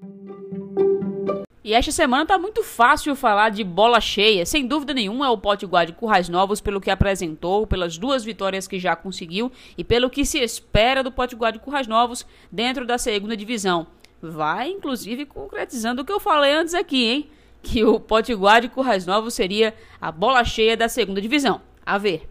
E 1.62 1.74
esta 1.74 1.92
semana 1.92 2.26
tá 2.26 2.38
muito 2.38 2.64
fácil 2.64 3.16
falar 3.16 3.50
de 3.50 3.66
bola 3.66 4.00
cheia. 4.00 4.46
Sem 4.46 4.66
dúvida 4.66 4.94
nenhuma 4.94 5.26
é 5.26 5.30
o 5.30 5.38
Potiguar 5.38 5.86
de 5.86 5.92
Currais 5.92 6.30
Novos 6.30 6.62
pelo 6.62 6.80
que 6.80 6.90
apresentou, 6.90 7.68
pelas 7.68 7.98
duas 7.98 8.24
vitórias 8.24 8.66
que 8.66 8.80
já 8.80 8.96
conseguiu 8.96 9.52
e 9.78 9.84
pelo 9.84 10.10
que 10.10 10.24
se 10.24 10.40
espera 10.40 11.04
do 11.04 11.12
Potiguar 11.12 11.52
de 11.52 11.60
Currais 11.60 11.86
Novos 11.86 12.26
dentro 12.50 12.86
da 12.86 12.98
segunda 12.98 13.36
divisão. 13.36 13.88
Vai, 14.22 14.70
inclusive, 14.70 15.26
concretizando 15.26 16.02
o 16.02 16.06
que 16.06 16.14
eu 16.14 16.20
falei 16.20 16.54
antes 16.54 16.74
aqui, 16.74 17.06
hein? 17.06 17.30
Que 17.62 17.84
o 17.84 18.00
Potiguar 18.00 18.62
de 18.62 18.70
Currais 18.70 19.06
Novos 19.06 19.34
seria 19.34 19.74
a 20.00 20.14
bola 20.14 20.46
cheia 20.46 20.78
da 20.78 20.88
segunda 20.88 21.22
divisão. 21.22 21.62
A 21.86 21.98
ver. 21.98 22.30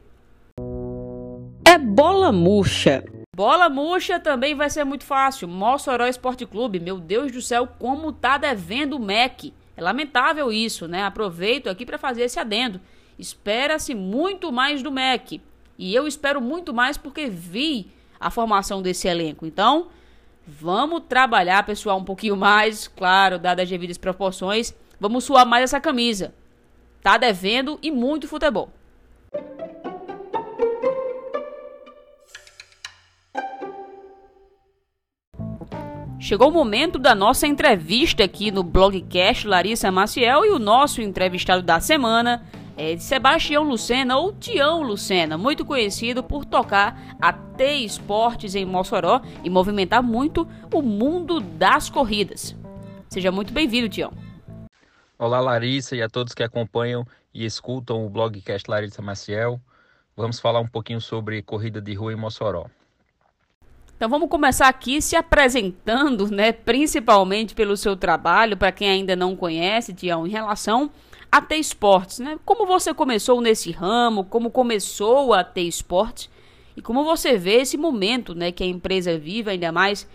É 1.67 1.77
bola 1.77 2.33
murcha. 2.33 3.05
Bola 3.39 3.69
murcha 3.69 4.19
também 4.19 4.53
vai 4.57 4.69
ser 4.69 4.83
muito 4.83 5.05
fácil. 5.05 5.47
Mossoró 5.47 6.09
Esporte 6.09 6.45
Clube, 6.45 6.81
meu 6.81 6.99
Deus 6.99 7.31
do 7.31 7.41
céu, 7.41 7.69
como 7.79 8.11
tá 8.11 8.37
devendo 8.37 8.95
o 8.95 8.99
MEC. 8.99 9.55
É 9.77 9.81
lamentável 9.81 10.51
isso, 10.51 10.89
né? 10.89 11.05
Aproveito 11.05 11.69
aqui 11.69 11.87
para 11.87 11.99
fazer 11.99 12.23
esse 12.23 12.41
adendo. 12.41 12.81
Espera-se 13.17 13.95
muito 13.95 14.51
mais 14.51 14.83
do 14.83 14.91
MEC. 14.91 15.41
E 15.79 15.95
eu 15.95 16.09
espero 16.09 16.41
muito 16.41 16.75
mais 16.75 16.97
porque 16.97 17.29
vi 17.29 17.93
a 18.19 18.29
formação 18.29 18.83
desse 18.83 19.07
elenco. 19.07 19.47
Então, 19.47 19.87
vamos 20.45 21.05
trabalhar, 21.09 21.65
pessoal, 21.65 21.97
um 21.97 22.05
pouquinho 22.05 22.37
mais, 22.37 22.89
claro, 22.89 23.39
dadas 23.39 23.63
as 23.63 23.71
devidas 23.71 23.99
proporções. 23.99 24.75
Vamos 24.99 25.23
suar 25.23 25.47
mais 25.47 25.63
essa 25.63 25.81
camisa. 25.81 26.35
Tá 27.01 27.17
devendo 27.17 27.79
e 27.81 27.93
muito 27.93 28.27
futebol. 28.27 28.73
Chegou 36.29 36.49
o 36.49 36.53
momento 36.53 36.99
da 36.99 37.15
nossa 37.15 37.47
entrevista 37.47 38.23
aqui 38.23 38.51
no 38.51 38.63
blogcast 38.63 39.49
Larissa 39.49 39.91
Maciel 39.91 40.45
e 40.45 40.51
o 40.51 40.59
nosso 40.59 41.01
entrevistado 41.01 41.63
da 41.63 41.81
semana 41.81 42.45
é 42.77 42.99
Sebastião 42.99 43.63
Lucena 43.63 44.19
ou 44.19 44.35
Tião 44.35 44.83
Lucena, 44.83 45.39
muito 45.39 45.65
conhecido 45.65 46.23
por 46.23 46.45
tocar 46.45 47.17
a 47.19 47.33
T 47.33 47.77
Esportes 47.77 48.55
em 48.55 48.67
Mossoró 48.67 49.23
e 49.43 49.49
movimentar 49.49 50.03
muito 50.03 50.47
o 50.71 50.83
mundo 50.83 51.41
das 51.41 51.89
corridas. 51.89 52.55
Seja 53.09 53.33
muito 53.33 53.51
bem-vindo, 53.51 53.89
Tião. 53.89 54.13
Olá, 55.19 55.41
Larissa 55.41 55.97
e 55.97 56.03
a 56.03 56.11
todos 56.11 56.35
que 56.35 56.43
acompanham 56.43 57.07
e 57.33 57.47
escutam 57.47 58.05
o 58.05 58.11
blogcast 58.11 58.71
Larissa 58.71 59.01
Maciel. 59.01 59.59
Vamos 60.15 60.39
falar 60.39 60.61
um 60.61 60.69
pouquinho 60.69 61.01
sobre 61.01 61.43
corrida 61.43 61.81
de 61.81 61.95
rua 61.95 62.13
em 62.13 62.17
Mossoró. 62.17 62.67
Então 63.99 64.09
vamos 64.09 64.29
começar 64.29 64.69
aqui 64.69 65.03
se 65.03 65.17
apresentando, 65.17 66.31
né, 66.31 66.53
principalmente 66.53 67.53
pelo 67.53 67.77
seu 67.77 67.97
trabalho, 67.97 68.57
para 68.57 68.71
quem 68.71 68.89
ainda 68.89 69.17
não 69.17 69.35
conhece, 69.35 69.93
Tião, 69.93 70.25
em 70.25 70.31
relação 70.31 70.89
a 71.33 71.43
T 71.43 71.57
Esportes, 71.57 72.21
né? 72.21 72.39
Como 72.45 72.65
você 72.65 72.95
começou 72.95 73.41
nesse 73.41 73.73
ramo, 73.73 74.23
como 74.23 74.53
começou 74.53 75.35
a 75.35 75.43
T 75.43 75.63
Esportes 75.63 76.31
e 76.77 76.81
como 76.81 77.03
você 77.03 77.37
vê 77.37 77.57
esse 77.57 77.77
momento, 77.77 78.37
né, 78.37 78.53
que 78.53 78.63
a 78.63 78.67
empresa 78.69 79.19
vive, 79.19 79.51
ainda 79.51 79.73
mais 79.73 80.09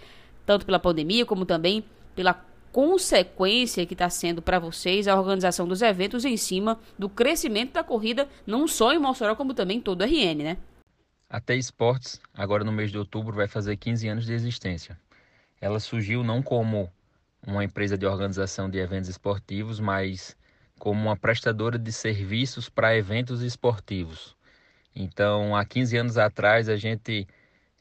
tanto 0.45 0.65
pela 0.65 0.79
pandemia 0.79 1.25
como 1.25 1.45
também 1.45 1.83
pela 2.15 2.41
consequência 2.71 3.85
que 3.85 3.93
está 3.93 4.09
sendo 4.09 4.41
para 4.41 4.59
vocês 4.59 5.09
a 5.09 5.19
organização 5.19 5.67
dos 5.67 5.81
eventos 5.81 6.23
em 6.23 6.37
cima 6.37 6.79
do 6.97 7.09
crescimento 7.09 7.73
da 7.73 7.83
corrida, 7.83 8.29
não 8.47 8.65
só 8.65 8.93
em 8.93 8.97
Mossoró, 8.97 9.35
como 9.35 9.53
também 9.53 9.81
todo 9.81 10.03
o 10.03 10.05
RN, 10.05 10.41
né? 10.41 10.57
A 11.33 11.39
T 11.39 11.55
Sports, 11.57 12.21
agora 12.31 12.63
no 12.63 12.71
mês 12.71 12.91
de 12.91 12.97
outubro, 12.99 13.35
vai 13.35 13.47
fazer 13.47 13.75
15 13.75 14.07
anos 14.07 14.27
de 14.27 14.33
existência. 14.33 14.95
Ela 15.59 15.79
surgiu 15.79 16.23
não 16.23 16.43
como 16.43 16.93
uma 17.41 17.63
empresa 17.63 17.97
de 17.97 18.05
organização 18.05 18.69
de 18.69 18.77
eventos 18.77 19.09
esportivos, 19.09 19.79
mas 19.79 20.37
como 20.77 21.01
uma 21.01 21.17
prestadora 21.17 21.79
de 21.79 21.91
serviços 21.91 22.69
para 22.69 22.95
eventos 22.95 23.41
esportivos. 23.41 24.37
Então, 24.95 25.55
há 25.55 25.65
15 25.65 25.97
anos 25.97 26.17
atrás, 26.19 26.69
a 26.69 26.75
gente 26.75 27.27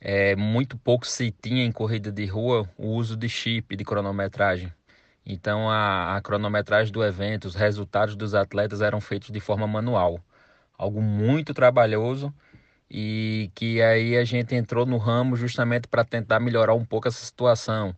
é, 0.01 0.35
muito 0.35 0.79
pouco 0.79 1.07
se 1.07 1.31
tinha 1.31 1.63
em 1.63 1.73
corrida 1.73 2.11
de 2.11 2.25
rua 2.25 2.67
o 2.79 2.87
uso 2.95 3.19
de 3.19 3.29
chip, 3.29 3.77
de 3.77 3.85
cronometragem. 3.85 4.73
Então, 5.27 5.69
a, 5.69 6.17
a 6.17 6.23
cronometragem 6.23 6.91
do 6.91 7.05
evento, 7.05 7.45
os 7.49 7.55
resultados 7.55 8.17
dos 8.17 8.35
atletas 8.35 8.81
eram 8.81 8.99
feitos 8.99 9.29
de 9.29 9.41
forma 9.41 9.67
manual. 9.67 10.19
Algo 10.79 11.03
muito 11.03 11.53
trabalhoso 11.53 12.33
e 12.95 13.51
que 13.55 13.81
aí 13.81 14.19
a 14.19 14.25
gente 14.25 14.55
entrou 14.55 14.85
no 14.85 14.99
ramo 14.99 15.35
justamente 15.35 15.89
para 15.89 16.05
tentar 16.05 16.39
melhorar 16.39 16.75
um 16.75 16.85
pouco 16.85 17.09
essa 17.09 17.25
situação. 17.25 17.97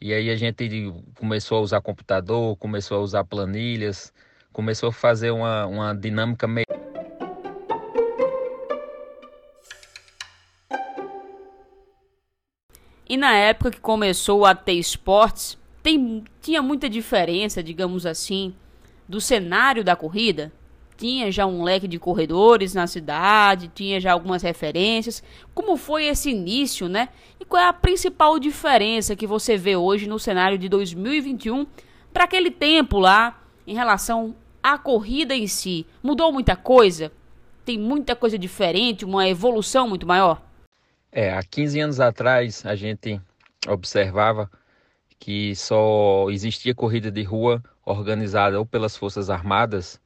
E 0.00 0.14
aí 0.14 0.30
a 0.30 0.36
gente 0.36 0.66
começou 1.14 1.58
a 1.58 1.60
usar 1.60 1.82
computador, 1.82 2.56
começou 2.56 2.96
a 2.96 3.00
usar 3.02 3.22
planilhas, 3.22 4.10
começou 4.50 4.88
a 4.88 4.92
fazer 4.92 5.30
uma, 5.30 5.66
uma 5.66 5.94
dinâmica 5.94 6.48
meio. 6.48 6.64
E 13.06 13.16
na 13.18 13.34
época 13.34 13.72
que 13.72 13.80
começou 13.80 14.46
a 14.46 14.54
ter 14.54 14.72
esportes, 14.72 15.58
tem, 15.82 16.24
tinha 16.40 16.62
muita 16.62 16.88
diferença, 16.88 17.62
digamos 17.62 18.06
assim, 18.06 18.54
do 19.06 19.20
cenário 19.20 19.84
da 19.84 19.94
corrida? 19.94 20.50
Tinha 21.00 21.32
já 21.32 21.46
um 21.46 21.62
leque 21.62 21.88
de 21.88 21.98
corredores 21.98 22.74
na 22.74 22.86
cidade, 22.86 23.68
tinha 23.74 23.98
já 23.98 24.12
algumas 24.12 24.42
referências. 24.42 25.22
Como 25.54 25.78
foi 25.78 26.04
esse 26.04 26.30
início, 26.30 26.90
né? 26.90 27.08
E 27.40 27.44
qual 27.46 27.62
é 27.62 27.66
a 27.66 27.72
principal 27.72 28.38
diferença 28.38 29.16
que 29.16 29.26
você 29.26 29.56
vê 29.56 29.74
hoje 29.74 30.06
no 30.06 30.18
cenário 30.18 30.58
de 30.58 30.68
2021 30.68 31.66
para 32.12 32.24
aquele 32.24 32.50
tempo 32.50 32.98
lá 32.98 33.42
em 33.66 33.74
relação 33.74 34.36
à 34.62 34.76
corrida 34.76 35.34
em 35.34 35.46
si? 35.46 35.86
Mudou 36.02 36.30
muita 36.30 36.54
coisa? 36.54 37.10
Tem 37.64 37.78
muita 37.78 38.14
coisa 38.14 38.38
diferente, 38.38 39.02
uma 39.02 39.26
evolução 39.26 39.88
muito 39.88 40.06
maior? 40.06 40.42
É, 41.10 41.32
há 41.32 41.42
15 41.42 41.80
anos 41.80 42.00
atrás 42.00 42.64
a 42.66 42.74
gente 42.74 43.18
observava 43.66 44.50
que 45.18 45.54
só 45.56 46.28
existia 46.30 46.74
corrida 46.74 47.10
de 47.10 47.22
rua 47.22 47.62
organizada 47.86 48.58
ou 48.58 48.66
pelas 48.66 48.96
Forças 48.96 49.30
Armadas 49.30 49.99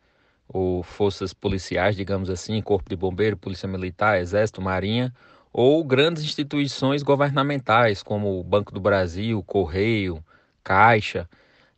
ou 0.49 0.83
forças 0.83 1.33
policiais, 1.33 1.97
digamos 1.97 2.31
assim, 2.31 2.61
Corpo 2.61 2.89
de 2.89 2.97
Bombeiro, 2.97 3.37
Polícia 3.37 3.69
Militar, 3.69 4.21
Exército, 4.21 4.61
Marinha, 4.61 5.13
ou 5.53 5.85
grandes 5.85 6.25
instituições 6.25 7.03
governamentais, 7.03 8.03
como 8.03 8.41
o 8.41 8.45
Banco 8.45 8.73
do 8.73 8.81
Brasil, 8.81 9.43
Correio, 9.43 10.23
Caixa. 10.63 11.29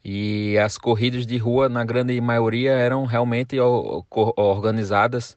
E 0.04 0.56
as 0.58 0.78
corridas 0.78 1.26
de 1.26 1.36
rua, 1.36 1.68
na 1.68 1.84
grande 1.84 2.18
maioria, 2.20 2.72
eram 2.72 3.04
realmente 3.04 3.56
organizadas 4.36 5.36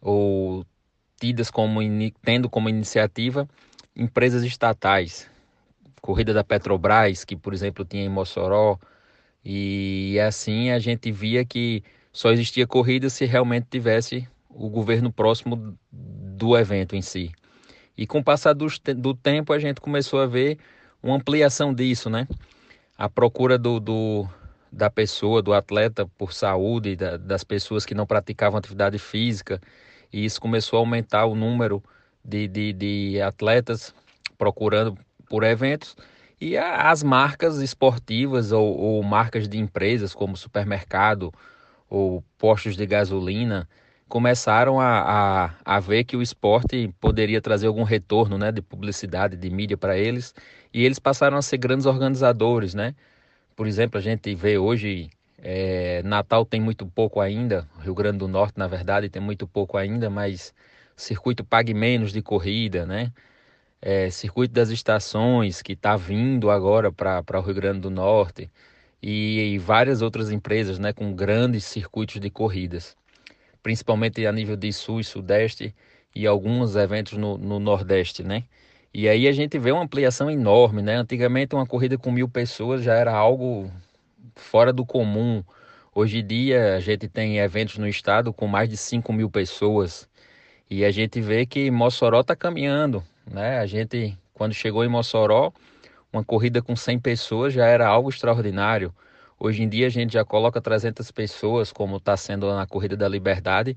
ou 0.00 0.64
tidas 1.20 1.50
como 1.50 1.80
tendo 2.22 2.48
como 2.48 2.68
iniciativa 2.68 3.46
empresas 3.94 4.42
estatais. 4.42 5.28
Corrida 6.00 6.32
da 6.32 6.42
Petrobras, 6.42 7.24
que 7.24 7.36
por 7.36 7.52
exemplo 7.52 7.84
tinha 7.84 8.04
em 8.04 8.08
Mossoró, 8.08 8.78
e 9.44 10.18
assim 10.20 10.70
a 10.70 10.78
gente 10.78 11.12
via 11.12 11.44
que 11.44 11.84
só 12.12 12.30
existia 12.30 12.66
corrida 12.66 13.08
se 13.08 13.24
realmente 13.24 13.66
tivesse 13.70 14.28
o 14.48 14.68
governo 14.68 15.12
próximo 15.12 15.76
do 15.90 16.56
evento 16.56 16.96
em 16.96 17.02
si. 17.02 17.30
E 17.96 18.06
com 18.06 18.18
o 18.18 18.24
passar 18.24 18.52
do, 18.54 18.66
do 18.96 19.14
tempo, 19.14 19.52
a 19.52 19.58
gente 19.58 19.80
começou 19.80 20.20
a 20.20 20.26
ver 20.26 20.58
uma 21.02 21.16
ampliação 21.16 21.72
disso, 21.72 22.10
né? 22.10 22.26
A 22.96 23.08
procura 23.08 23.58
do, 23.58 23.78
do 23.78 24.28
da 24.72 24.88
pessoa, 24.88 25.42
do 25.42 25.52
atleta 25.52 26.06
por 26.16 26.32
saúde, 26.32 26.94
da, 26.94 27.16
das 27.16 27.42
pessoas 27.42 27.84
que 27.84 27.94
não 27.94 28.06
praticavam 28.06 28.58
atividade 28.58 28.98
física, 28.98 29.60
e 30.12 30.24
isso 30.24 30.40
começou 30.40 30.78
a 30.78 30.80
aumentar 30.80 31.26
o 31.26 31.34
número 31.34 31.82
de, 32.24 32.46
de, 32.46 32.72
de 32.72 33.20
atletas 33.20 33.94
procurando 34.38 34.96
por 35.28 35.42
eventos, 35.42 35.96
e 36.40 36.56
as 36.56 37.02
marcas 37.02 37.58
esportivas 37.58 38.52
ou, 38.52 38.76
ou 38.78 39.02
marcas 39.02 39.48
de 39.48 39.58
empresas 39.58 40.14
como 40.14 40.36
supermercado, 40.36 41.32
ou 41.90 42.24
postos 42.38 42.76
de 42.76 42.86
gasolina 42.86 43.68
começaram 44.08 44.80
a, 44.80 45.50
a, 45.64 45.76
a 45.76 45.80
ver 45.80 46.04
que 46.04 46.16
o 46.16 46.22
esporte 46.22 46.92
poderia 47.00 47.40
trazer 47.42 47.66
algum 47.68 47.82
retorno 47.84 48.38
né, 48.38 48.52
de 48.52 48.62
publicidade, 48.62 49.36
de 49.36 49.50
mídia 49.50 49.76
para 49.76 49.98
eles, 49.98 50.34
e 50.72 50.84
eles 50.84 50.98
passaram 50.98 51.36
a 51.36 51.42
ser 51.42 51.58
grandes 51.58 51.86
organizadores. 51.86 52.74
Né? 52.74 52.94
Por 53.56 53.66
exemplo, 53.66 53.98
a 53.98 54.02
gente 54.02 54.34
vê 54.34 54.58
hoje 54.58 55.10
É, 55.42 56.02
Natal 56.04 56.44
tem 56.44 56.60
muito 56.60 56.86
pouco 56.86 57.18
ainda, 57.20 57.66
Rio 57.82 57.94
Grande 57.94 58.18
do 58.18 58.28
Norte, 58.28 58.58
na 58.58 58.66
verdade, 58.68 59.08
tem 59.08 59.22
muito 59.22 59.46
pouco 59.46 59.78
ainda, 59.78 60.10
mas 60.10 60.52
circuito 60.96 61.42
pague 61.44 61.72
menos 61.74 62.12
de 62.12 62.20
corrida, 62.22 62.84
né? 62.84 63.10
É, 63.82 64.10
circuito 64.10 64.52
das 64.54 64.70
estações 64.70 65.62
que 65.62 65.72
está 65.72 65.96
vindo 65.96 66.50
agora 66.50 66.92
para 66.92 67.38
o 67.38 67.42
Rio 67.42 67.54
Grande 67.54 67.80
do 67.80 67.90
Norte 67.90 68.50
e, 69.02 69.58
várias 69.58 70.02
outras 70.02 70.30
empresas 70.30 70.78
né, 70.78 70.92
com 70.92 71.14
grandes 71.14 71.64
circuitos 71.64 72.20
de 72.20 72.30
corridas, 72.30 72.96
principalmente 73.62 74.26
a 74.26 74.32
nível 74.32 74.56
de 74.56 74.72
Sul 74.72 75.00
e 75.00 75.04
Sudeste 75.04 75.74
e 76.14 76.26
alguns 76.26 76.76
eventos 76.76 77.16
no, 77.16 77.38
no 77.38 77.58
Nordeste, 77.58 78.22
né? 78.22 78.44
E 78.92 79.08
aí 79.08 79.28
a 79.28 79.32
gente 79.32 79.56
vê 79.58 79.70
uma 79.70 79.84
ampliação 79.84 80.28
enorme, 80.28 80.82
né? 80.82 80.96
Antigamente 80.96 81.54
uma 81.54 81.66
corrida 81.66 81.96
com 81.96 82.10
mil 82.10 82.28
pessoas 82.28 82.82
já 82.82 82.94
era 82.94 83.12
algo 83.12 83.70
fora 84.34 84.72
do 84.72 84.84
comum. 84.84 85.44
Hoje 85.94 86.18
em 86.18 86.26
dia 86.26 86.74
a 86.74 86.80
gente 86.80 87.08
tem 87.08 87.38
eventos 87.38 87.78
no 87.78 87.86
estado 87.86 88.32
com 88.32 88.46
mais 88.48 88.68
de 88.68 88.76
5 88.76 89.12
mil 89.12 89.30
pessoas 89.30 90.08
e 90.68 90.84
a 90.84 90.90
gente 90.90 91.20
vê 91.20 91.46
que 91.46 91.70
Mossoró 91.70 92.20
está 92.20 92.34
caminhando, 92.34 93.02
né? 93.30 93.58
A 93.58 93.66
gente, 93.66 94.16
quando 94.34 94.54
chegou 94.54 94.84
em 94.84 94.88
Mossoró, 94.88 95.52
uma 96.12 96.24
corrida 96.24 96.60
com 96.62 96.74
100 96.74 96.98
pessoas 96.98 97.52
já 97.52 97.66
era 97.66 97.86
algo 97.86 98.08
extraordinário. 98.10 98.94
Hoje 99.38 99.62
em 99.62 99.68
dia 99.68 99.86
a 99.86 99.90
gente 99.90 100.12
já 100.12 100.24
coloca 100.24 100.60
300 100.60 101.10
pessoas, 101.10 101.72
como 101.72 101.96
está 101.96 102.16
sendo 102.16 102.54
na 102.54 102.66
Corrida 102.66 102.96
da 102.96 103.08
Liberdade, 103.08 103.76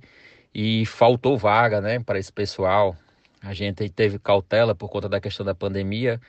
e 0.53 0.85
faltou 0.85 1.37
vaga 1.37 1.79
né, 1.79 1.99
para 1.99 2.19
esse 2.19 2.31
pessoal. 2.31 2.97
A 3.41 3.53
gente 3.53 3.89
teve 3.89 4.19
cautela 4.19 4.75
por 4.75 4.89
conta 4.89 5.07
da 5.07 5.21
questão 5.21 5.45
da 5.45 5.55
pandemia, 5.55 6.19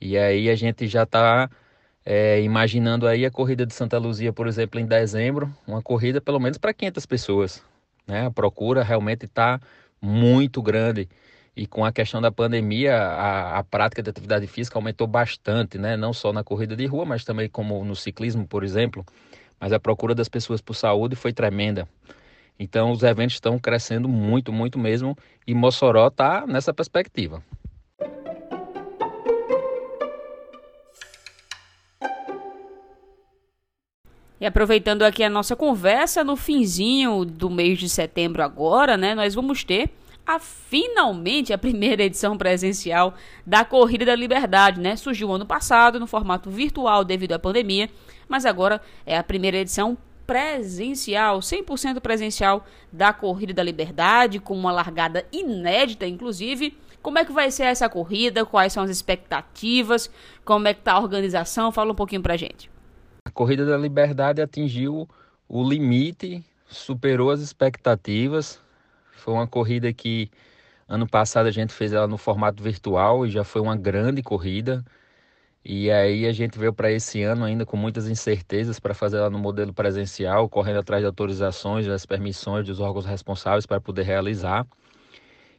e 0.00 0.16
aí 0.16 0.48
a 0.48 0.54
gente 0.54 0.88
já 0.88 1.02
está 1.02 1.50
é, 2.04 2.40
imaginando 2.42 3.06
aí 3.06 3.26
a 3.26 3.30
corrida 3.30 3.66
de 3.66 3.74
Santa 3.74 3.98
Luzia, 3.98 4.32
por 4.32 4.46
exemplo, 4.46 4.80
em 4.80 4.86
dezembro, 4.86 5.54
uma 5.66 5.82
corrida 5.82 6.20
pelo 6.20 6.40
menos 6.40 6.58
para 6.58 6.72
500 6.72 7.06
pessoas. 7.06 7.62
Né? 8.06 8.26
A 8.26 8.30
procura 8.30 8.82
realmente 8.82 9.26
está 9.26 9.60
muito 10.00 10.62
grande. 10.62 11.08
E 11.60 11.66
com 11.66 11.84
a 11.84 11.92
questão 11.92 12.22
da 12.22 12.32
pandemia, 12.32 12.96
a, 12.96 13.58
a 13.58 13.62
prática 13.62 14.02
de 14.02 14.08
atividade 14.08 14.46
física 14.46 14.78
aumentou 14.78 15.06
bastante, 15.06 15.76
né? 15.76 15.94
Não 15.94 16.10
só 16.10 16.32
na 16.32 16.42
corrida 16.42 16.74
de 16.74 16.86
rua, 16.86 17.04
mas 17.04 17.22
também 17.22 17.50
como 17.50 17.84
no 17.84 17.94
ciclismo, 17.94 18.46
por 18.46 18.64
exemplo. 18.64 19.04
Mas 19.60 19.70
a 19.70 19.78
procura 19.78 20.14
das 20.14 20.26
pessoas 20.26 20.62
por 20.62 20.72
saúde 20.72 21.16
foi 21.16 21.34
tremenda. 21.34 21.86
Então 22.58 22.90
os 22.90 23.02
eventos 23.02 23.34
estão 23.34 23.58
crescendo 23.58 24.08
muito, 24.08 24.50
muito 24.50 24.78
mesmo. 24.78 25.14
E 25.46 25.52
Mossoró 25.52 26.06
está 26.06 26.46
nessa 26.46 26.72
perspectiva. 26.72 27.42
E 34.40 34.46
aproveitando 34.46 35.02
aqui 35.02 35.22
a 35.22 35.28
nossa 35.28 35.54
conversa, 35.54 36.24
no 36.24 36.36
finzinho 36.36 37.26
do 37.26 37.50
mês 37.50 37.78
de 37.78 37.90
setembro 37.90 38.42
agora, 38.42 38.96
né, 38.96 39.14
nós 39.14 39.34
vamos 39.34 39.62
ter 39.62 39.90
a 40.30 40.38
finalmente 40.38 41.52
a 41.52 41.58
primeira 41.58 42.04
edição 42.04 42.38
presencial 42.38 43.14
da 43.44 43.64
Corrida 43.64 44.04
da 44.04 44.14
Liberdade, 44.14 44.80
né? 44.80 44.94
Surgiu 44.94 45.32
ano 45.32 45.44
passado 45.44 45.98
no 45.98 46.06
formato 46.06 46.48
virtual 46.48 47.04
devido 47.04 47.32
à 47.32 47.38
pandemia, 47.38 47.90
mas 48.28 48.46
agora 48.46 48.80
é 49.04 49.18
a 49.18 49.24
primeira 49.24 49.56
edição 49.56 49.98
presencial, 50.28 51.40
100% 51.40 51.98
presencial 51.98 52.64
da 52.92 53.12
Corrida 53.12 53.52
da 53.52 53.64
Liberdade, 53.64 54.38
com 54.38 54.54
uma 54.54 54.70
largada 54.70 55.26
inédita, 55.32 56.06
inclusive. 56.06 56.78
Como 57.02 57.18
é 57.18 57.24
que 57.24 57.32
vai 57.32 57.50
ser 57.50 57.64
essa 57.64 57.88
corrida? 57.88 58.46
Quais 58.46 58.72
são 58.72 58.84
as 58.84 58.90
expectativas? 58.90 60.08
Como 60.44 60.68
é 60.68 60.74
que 60.74 60.82
tá 60.82 60.92
a 60.92 61.00
organização? 61.00 61.72
Fala 61.72 61.90
um 61.90 61.96
pouquinho 61.96 62.22
pra 62.22 62.36
gente. 62.36 62.70
A 63.26 63.32
Corrida 63.32 63.66
da 63.66 63.76
Liberdade 63.76 64.40
atingiu 64.40 65.08
o 65.48 65.68
limite, 65.68 66.44
superou 66.68 67.32
as 67.32 67.40
expectativas, 67.40 68.60
foi 69.20 69.34
uma 69.34 69.46
corrida 69.46 69.92
que 69.92 70.30
ano 70.88 71.06
passado 71.06 71.46
a 71.46 71.50
gente 71.50 71.72
fez 71.72 71.92
ela 71.92 72.08
no 72.08 72.18
formato 72.18 72.62
virtual 72.62 73.26
e 73.26 73.30
já 73.30 73.44
foi 73.44 73.60
uma 73.62 73.76
grande 73.76 74.22
corrida. 74.22 74.84
E 75.64 75.90
aí 75.90 76.26
a 76.26 76.32
gente 76.32 76.58
veio 76.58 76.72
para 76.72 76.90
esse 76.90 77.22
ano 77.22 77.44
ainda 77.44 77.66
com 77.66 77.76
muitas 77.76 78.08
incertezas 78.08 78.80
para 78.80 78.94
fazer 78.94 79.18
ela 79.18 79.30
no 79.30 79.38
modelo 79.38 79.74
presencial, 79.74 80.48
correndo 80.48 80.80
atrás 80.80 81.02
de 81.02 81.06
autorizações, 81.06 81.86
das 81.86 82.06
permissões 82.06 82.66
dos 82.66 82.80
órgãos 82.80 83.04
responsáveis 83.06 83.66
para 83.66 83.80
poder 83.80 84.04
realizar. 84.04 84.66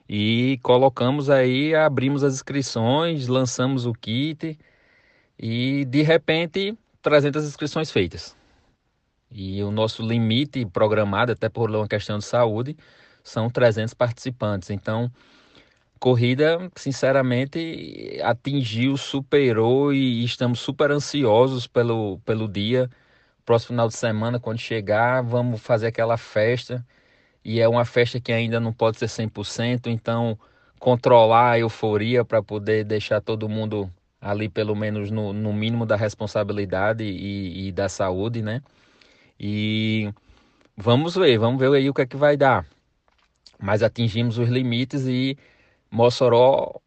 E 0.09 0.59
colocamos 0.63 1.29
aí, 1.29 1.75
abrimos 1.75 2.23
as 2.23 2.33
inscrições, 2.33 3.27
lançamos 3.27 3.85
o 3.85 3.93
kit 3.93 4.57
e 5.39 5.85
de 5.85 6.01
repente 6.01 6.77
300 7.01 7.45
inscrições 7.45 7.91
feitas. 7.91 8.35
E 9.31 9.63
o 9.63 9.71
nosso 9.71 10.03
limite 10.03 10.65
programado, 10.65 11.31
até 11.31 11.47
por 11.47 11.69
uma 11.69 11.87
questão 11.87 12.17
de 12.17 12.25
saúde, 12.25 12.75
são 13.23 13.49
300 13.49 13.93
participantes. 13.93 14.69
Então, 14.69 15.11
corrida, 15.99 16.71
sinceramente, 16.75 18.19
atingiu, 18.23 18.97
superou 18.97 19.93
e 19.93 20.23
estamos 20.23 20.59
super 20.59 20.91
ansiosos 20.91 21.67
pelo, 21.67 22.19
pelo 22.25 22.47
dia. 22.47 22.89
Próximo 23.45 23.69
final 23.69 23.87
de 23.87 23.95
semana, 23.95 24.39
quando 24.39 24.59
chegar, 24.59 25.21
vamos 25.21 25.61
fazer 25.61 25.87
aquela 25.87 26.17
festa. 26.17 26.85
E 27.43 27.59
é 27.59 27.67
uma 27.67 27.85
festa 27.85 28.19
que 28.19 28.31
ainda 28.31 28.59
não 28.59 28.73
pode 28.73 28.97
ser 28.97 29.07
100%, 29.07 29.87
então 29.87 30.37
controlar 30.79 31.51
a 31.51 31.59
euforia 31.59 32.25
para 32.25 32.41
poder 32.41 32.83
deixar 32.85 33.21
todo 33.21 33.49
mundo 33.49 33.91
ali, 34.19 34.49
pelo 34.49 34.75
menos 34.75 35.11
no, 35.11 35.33
no 35.33 35.53
mínimo 35.53 35.85
da 35.85 35.95
responsabilidade 35.95 37.03
e, 37.03 37.67
e 37.67 37.71
da 37.71 37.89
saúde, 37.89 38.41
né? 38.41 38.61
E 39.39 40.13
vamos 40.77 41.15
ver, 41.15 41.37
vamos 41.39 41.59
ver 41.59 41.71
aí 41.73 41.89
o 41.89 41.93
que 41.93 42.01
é 42.03 42.05
que 42.07 42.17
vai 42.17 42.37
dar 42.37 42.65
mas 43.61 43.83
atingimos 43.83 44.37
os 44.37 44.49
limites 44.49 45.05
e 45.07 45.37
Mossoró 45.89 46.81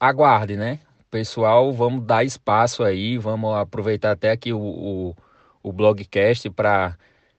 aguarde, 0.00 0.56
né? 0.56 0.80
Pessoal, 1.10 1.72
vamos 1.72 2.04
dar 2.04 2.24
espaço 2.24 2.82
aí, 2.82 3.18
vamos 3.18 3.54
aproveitar 3.56 4.12
até 4.12 4.30
aqui 4.32 4.52
o, 4.52 4.58
o, 4.58 5.16
o 5.62 5.72
blogcast 5.72 6.50
para 6.50 6.96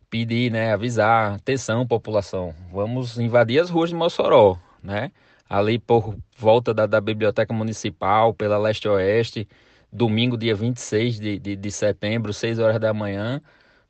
pedir, 0.09 0.51
né, 0.51 0.71
avisar, 0.73 1.33
atenção 1.35 1.85
população, 1.85 2.53
vamos 2.71 3.17
invadir 3.19 3.59
as 3.59 3.69
ruas 3.69 3.89
de 3.89 3.95
Mossoró, 3.95 4.57
né? 4.81 5.11
Ali 5.49 5.77
por 5.77 6.15
volta 6.37 6.73
da, 6.73 6.85
da 6.85 7.01
Biblioteca 7.01 7.53
Municipal, 7.53 8.33
pela 8.33 8.57
leste-oeste, 8.57 9.47
domingo, 9.91 10.37
dia 10.37 10.55
26 10.55 11.19
de, 11.19 11.39
de, 11.39 11.55
de 11.55 11.71
setembro, 11.71 12.33
6 12.33 12.59
horas 12.59 12.79
da 12.79 12.93
manhã, 12.93 13.41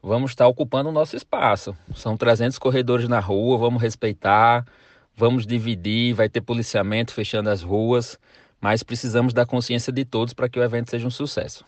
vamos 0.01 0.31
estar 0.31 0.47
ocupando 0.47 0.89
o 0.89 0.91
nosso 0.91 1.15
espaço. 1.15 1.75
São 1.95 2.17
300 2.17 2.57
corredores 2.59 3.07
na 3.07 3.19
rua, 3.19 3.57
vamos 3.57 3.81
respeitar, 3.81 4.65
vamos 5.15 5.45
dividir, 5.45 6.13
vai 6.13 6.27
ter 6.27 6.41
policiamento 6.41 7.13
fechando 7.13 7.49
as 7.49 7.61
ruas, 7.61 8.19
mas 8.59 8.83
precisamos 8.83 9.33
da 9.33 9.45
consciência 9.45 9.91
de 9.93 10.03
todos 10.03 10.33
para 10.33 10.49
que 10.49 10.59
o 10.59 10.63
evento 10.63 10.89
seja 10.89 11.07
um 11.07 11.11
sucesso. 11.11 11.65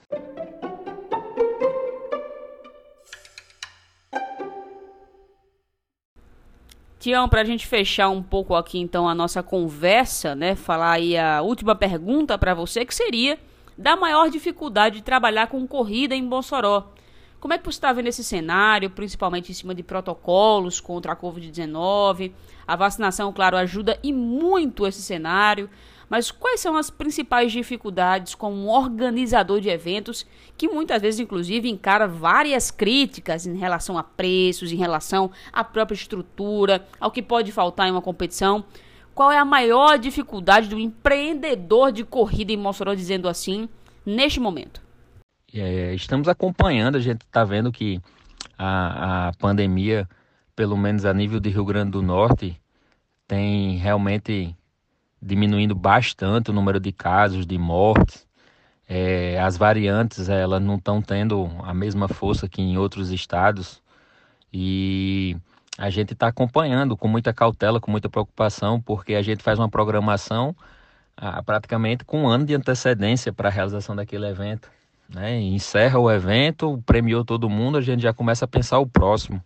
Tião, 7.00 7.30
para 7.30 7.42
a 7.42 7.46
gente 7.46 7.66
fechar 7.66 8.10
um 8.10 8.22
pouco 8.22 8.56
aqui 8.56 8.80
então 8.80 9.08
a 9.08 9.16
nossa 9.16 9.42
conversa, 9.42 10.36
né, 10.36 10.56
falar 10.56 10.94
aí 10.94 11.18
a 11.18 11.42
última 11.42 11.76
pergunta 11.76 12.38
para 12.38 12.54
você, 12.54 12.84
que 12.84 12.94
seria 12.94 13.40
da 13.78 13.96
maior 13.96 14.30
dificuldade 14.30 14.98
de 14.98 15.04
trabalhar 15.04 15.48
com 15.48 15.66
corrida 15.68 16.16
em 16.16 16.24
Mossoró. 16.24 16.92
Como 17.40 17.54
é 17.54 17.58
que 17.58 17.64
você 17.64 17.78
está 17.78 17.94
vendo 17.94 18.08
esse 18.08 18.24
cenário, 18.24 18.90
principalmente 18.90 19.52
em 19.52 19.56
cima 19.56 19.76
de 19.76 19.84
protocolos 19.84 20.80
contra 20.80 21.14
a 21.14 21.16
Covid-19? 21.16 22.32
A 22.68 22.76
vacinação, 22.76 23.32
claro, 23.32 23.56
ajuda 23.56 24.00
e 24.02 24.12
muito 24.12 24.88
esse 24.88 25.04
cenário. 25.04 25.70
Mas 26.10 26.32
quais 26.32 26.60
são 26.60 26.76
as 26.76 26.90
principais 26.90 27.52
dificuldades 27.52 28.34
como 28.34 28.68
organizador 28.68 29.62
de 29.62 29.70
eventos 29.70 30.26
que 30.58 30.68
muitas 30.68 31.02
vezes, 31.02 31.20
inclusive, 31.20 31.70
encara 31.70 32.08
várias 32.08 32.72
críticas 32.72 33.46
em 33.46 33.58
relação 33.58 34.00
a 34.00 34.04
preços, 34.04 34.72
em 34.72 34.78
relação 34.78 35.30
à 35.54 35.64
própria 35.64 35.96
estrutura, 35.96 36.88
ao 37.00 37.12
que 37.12 37.22
pode 37.22 37.52
faltar 37.52 37.88
em 37.88 37.92
uma 37.92 38.02
competição? 38.02 38.66
Qual 39.14 39.32
é 39.32 39.38
a 39.38 39.46
maior 39.46 40.00
dificuldade 40.00 40.70
do 40.70 40.80
empreendedor 40.80 41.92
de 41.92 42.04
corrida 42.04 42.52
em 42.52 42.58
Mossoró, 42.58 42.96
dizendo 42.96 43.28
assim, 43.28 43.70
neste 44.06 44.40
momento? 44.40 44.87
É, 45.60 45.94
estamos 45.94 46.28
acompanhando, 46.28 46.98
a 46.98 47.00
gente 47.00 47.22
está 47.22 47.44
vendo 47.44 47.72
que 47.72 48.02
a, 48.58 49.30
a 49.30 49.34
pandemia, 49.34 50.08
pelo 50.56 50.78
menos 50.78 51.06
a 51.06 51.14
nível 51.14 51.40
de 51.40 51.50
Rio 51.50 51.66
Grande 51.66 51.92
do 51.92 52.02
Norte, 52.02 52.60
tem 53.28 53.78
realmente 53.78 54.56
diminuindo 55.22 55.76
bastante 55.76 56.52
o 56.52 56.54
número 56.54 56.80
de 56.80 56.92
casos, 56.92 57.46
de 57.46 57.58
mortes. 57.58 58.28
É, 58.88 59.40
as 59.40 59.58
variantes 59.58 60.30
elas 60.30 60.62
não 60.62 60.76
estão 60.76 61.02
tendo 61.02 61.50
a 61.64 61.74
mesma 61.74 62.08
força 62.08 62.48
que 62.48 62.62
em 62.62 62.78
outros 62.78 63.12
estados 63.12 63.82
e 64.54 65.36
a 65.78 65.90
gente 65.90 66.14
está 66.14 66.28
acompanhando 66.28 66.96
com 66.96 67.08
muita 67.08 67.34
cautela, 67.34 67.82
com 67.82 67.92
muita 67.92 68.10
preocupação, 68.10 68.82
porque 68.82 69.16
a 69.16 69.22
gente 69.22 69.44
faz 69.44 69.60
uma 69.60 69.70
programação 69.70 70.56
ah, 71.18 71.44
praticamente 71.44 72.06
com 72.06 72.24
um 72.24 72.28
ano 72.28 72.46
de 72.46 72.56
antecedência 72.56 73.34
para 73.34 73.50
a 73.50 73.52
realização 73.52 73.96
daquele 73.96 74.26
evento. 74.28 74.77
Né? 75.10 75.40
Encerra 75.40 76.00
o 76.00 76.12
evento, 76.12 76.82
premiou 76.86 77.24
todo 77.24 77.50
mundo, 77.50 77.78
a 77.78 77.82
gente 77.82 78.02
já 78.02 78.14
começa 78.14 78.46
a 78.46 78.48
pensar 78.48 78.80
o 78.80 78.88
próximo. 78.88 79.42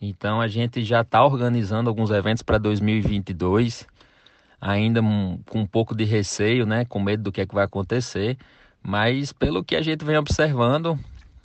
Então 0.00 0.40
a 0.40 0.48
gente 0.48 0.84
já 0.84 1.00
está 1.00 1.24
organizando 1.24 1.88
alguns 1.88 2.10
eventos 2.10 2.42
para 2.42 2.58
2022, 2.58 3.86
ainda 4.60 5.00
com 5.02 5.60
um 5.60 5.66
pouco 5.66 5.94
de 5.94 6.04
receio, 6.04 6.66
né? 6.66 6.84
com 6.84 7.00
medo 7.00 7.24
do 7.24 7.32
que, 7.32 7.40
é 7.40 7.46
que 7.46 7.54
vai 7.54 7.64
acontecer. 7.64 8.36
Mas 8.82 9.32
pelo 9.32 9.64
que 9.64 9.74
a 9.74 9.82
gente 9.82 10.04
vem 10.04 10.16
observando, 10.16 10.98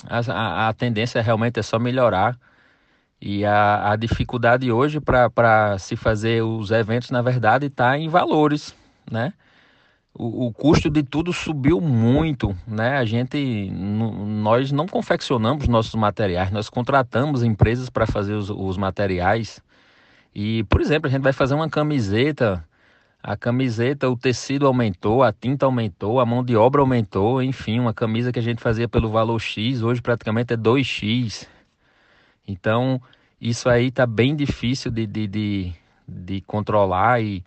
a, 0.05 0.19
a, 0.31 0.69
a 0.69 0.73
tendência 0.73 1.21
realmente 1.21 1.59
é 1.59 1.63
só 1.63 1.79
melhorar. 1.79 2.37
E 3.21 3.45
a, 3.45 3.91
a 3.91 3.95
dificuldade 3.95 4.71
hoje 4.71 4.99
para 4.99 5.77
se 5.77 5.95
fazer 5.95 6.43
os 6.43 6.71
eventos, 6.71 7.11
na 7.11 7.21
verdade, 7.21 7.67
está 7.67 7.97
em 7.97 8.09
valores, 8.09 8.75
né? 9.09 9.31
O, 10.13 10.51
custo 10.51 10.89
de 10.89 11.03
tudo 11.03 11.31
subiu 11.31 11.79
muito, 11.79 12.55
né? 12.67 12.97
A 12.97 13.05
gente, 13.05 13.71
nós 13.71 14.69
não 14.71 14.85
confeccionamos 14.85 15.69
nossos 15.69 15.95
materiais, 15.95 16.51
nós 16.51 16.69
contratamos 16.69 17.43
empresas 17.43 17.89
para 17.89 18.05
fazer 18.05 18.33
os, 18.33 18.49
os 18.49 18.77
materiais. 18.77 19.61
E, 20.35 20.63
por 20.65 20.81
exemplo, 20.81 21.07
a 21.07 21.09
gente 21.09 21.21
vai 21.21 21.31
fazer 21.31 21.53
uma 21.53 21.69
camiseta, 21.69 22.63
a 23.23 23.37
camiseta, 23.37 24.09
o 24.09 24.17
tecido 24.17 24.67
aumentou, 24.67 25.23
a 25.23 25.31
tinta 25.31 25.65
aumentou, 25.65 26.19
a 26.19 26.25
mão 26.25 26.43
de 26.43 26.57
obra 26.57 26.81
aumentou, 26.81 27.41
enfim, 27.41 27.79
uma 27.79 27.93
camisa 27.93 28.33
que 28.33 28.39
a 28.39 28.43
gente 28.43 28.61
fazia 28.61 28.89
pelo 28.89 29.09
valor 29.09 29.39
X, 29.39 29.81
hoje 29.81 30.01
praticamente 30.01 30.53
é 30.53 30.57
2X. 30.57 31.47
Então, 32.45 33.01
isso 33.39 33.69
aí 33.69 33.87
está 33.87 34.05
bem 34.05 34.35
difícil 34.35 34.91
de, 34.91 35.07
de, 35.07 35.25
de, 35.27 35.73
de 36.05 36.41
controlar 36.41 37.21
e, 37.21 37.43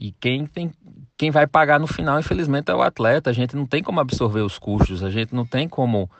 e 0.00 0.12
quem, 0.12 0.46
tem, 0.46 0.72
quem 1.16 1.30
vai 1.30 1.46
pagar 1.46 1.80
no 1.80 1.86
final, 1.86 2.18
infelizmente, 2.18 2.70
é 2.70 2.74
o 2.74 2.82
atleta. 2.82 3.30
A 3.30 3.32
gente 3.32 3.56
não 3.56 3.66
tem 3.66 3.82
como 3.82 4.00
absorver 4.00 4.40
os 4.40 4.58
custos, 4.58 5.02
a 5.02 5.10
gente 5.10 5.34
não 5.34 5.44
tem 5.44 5.68
como 5.68 6.10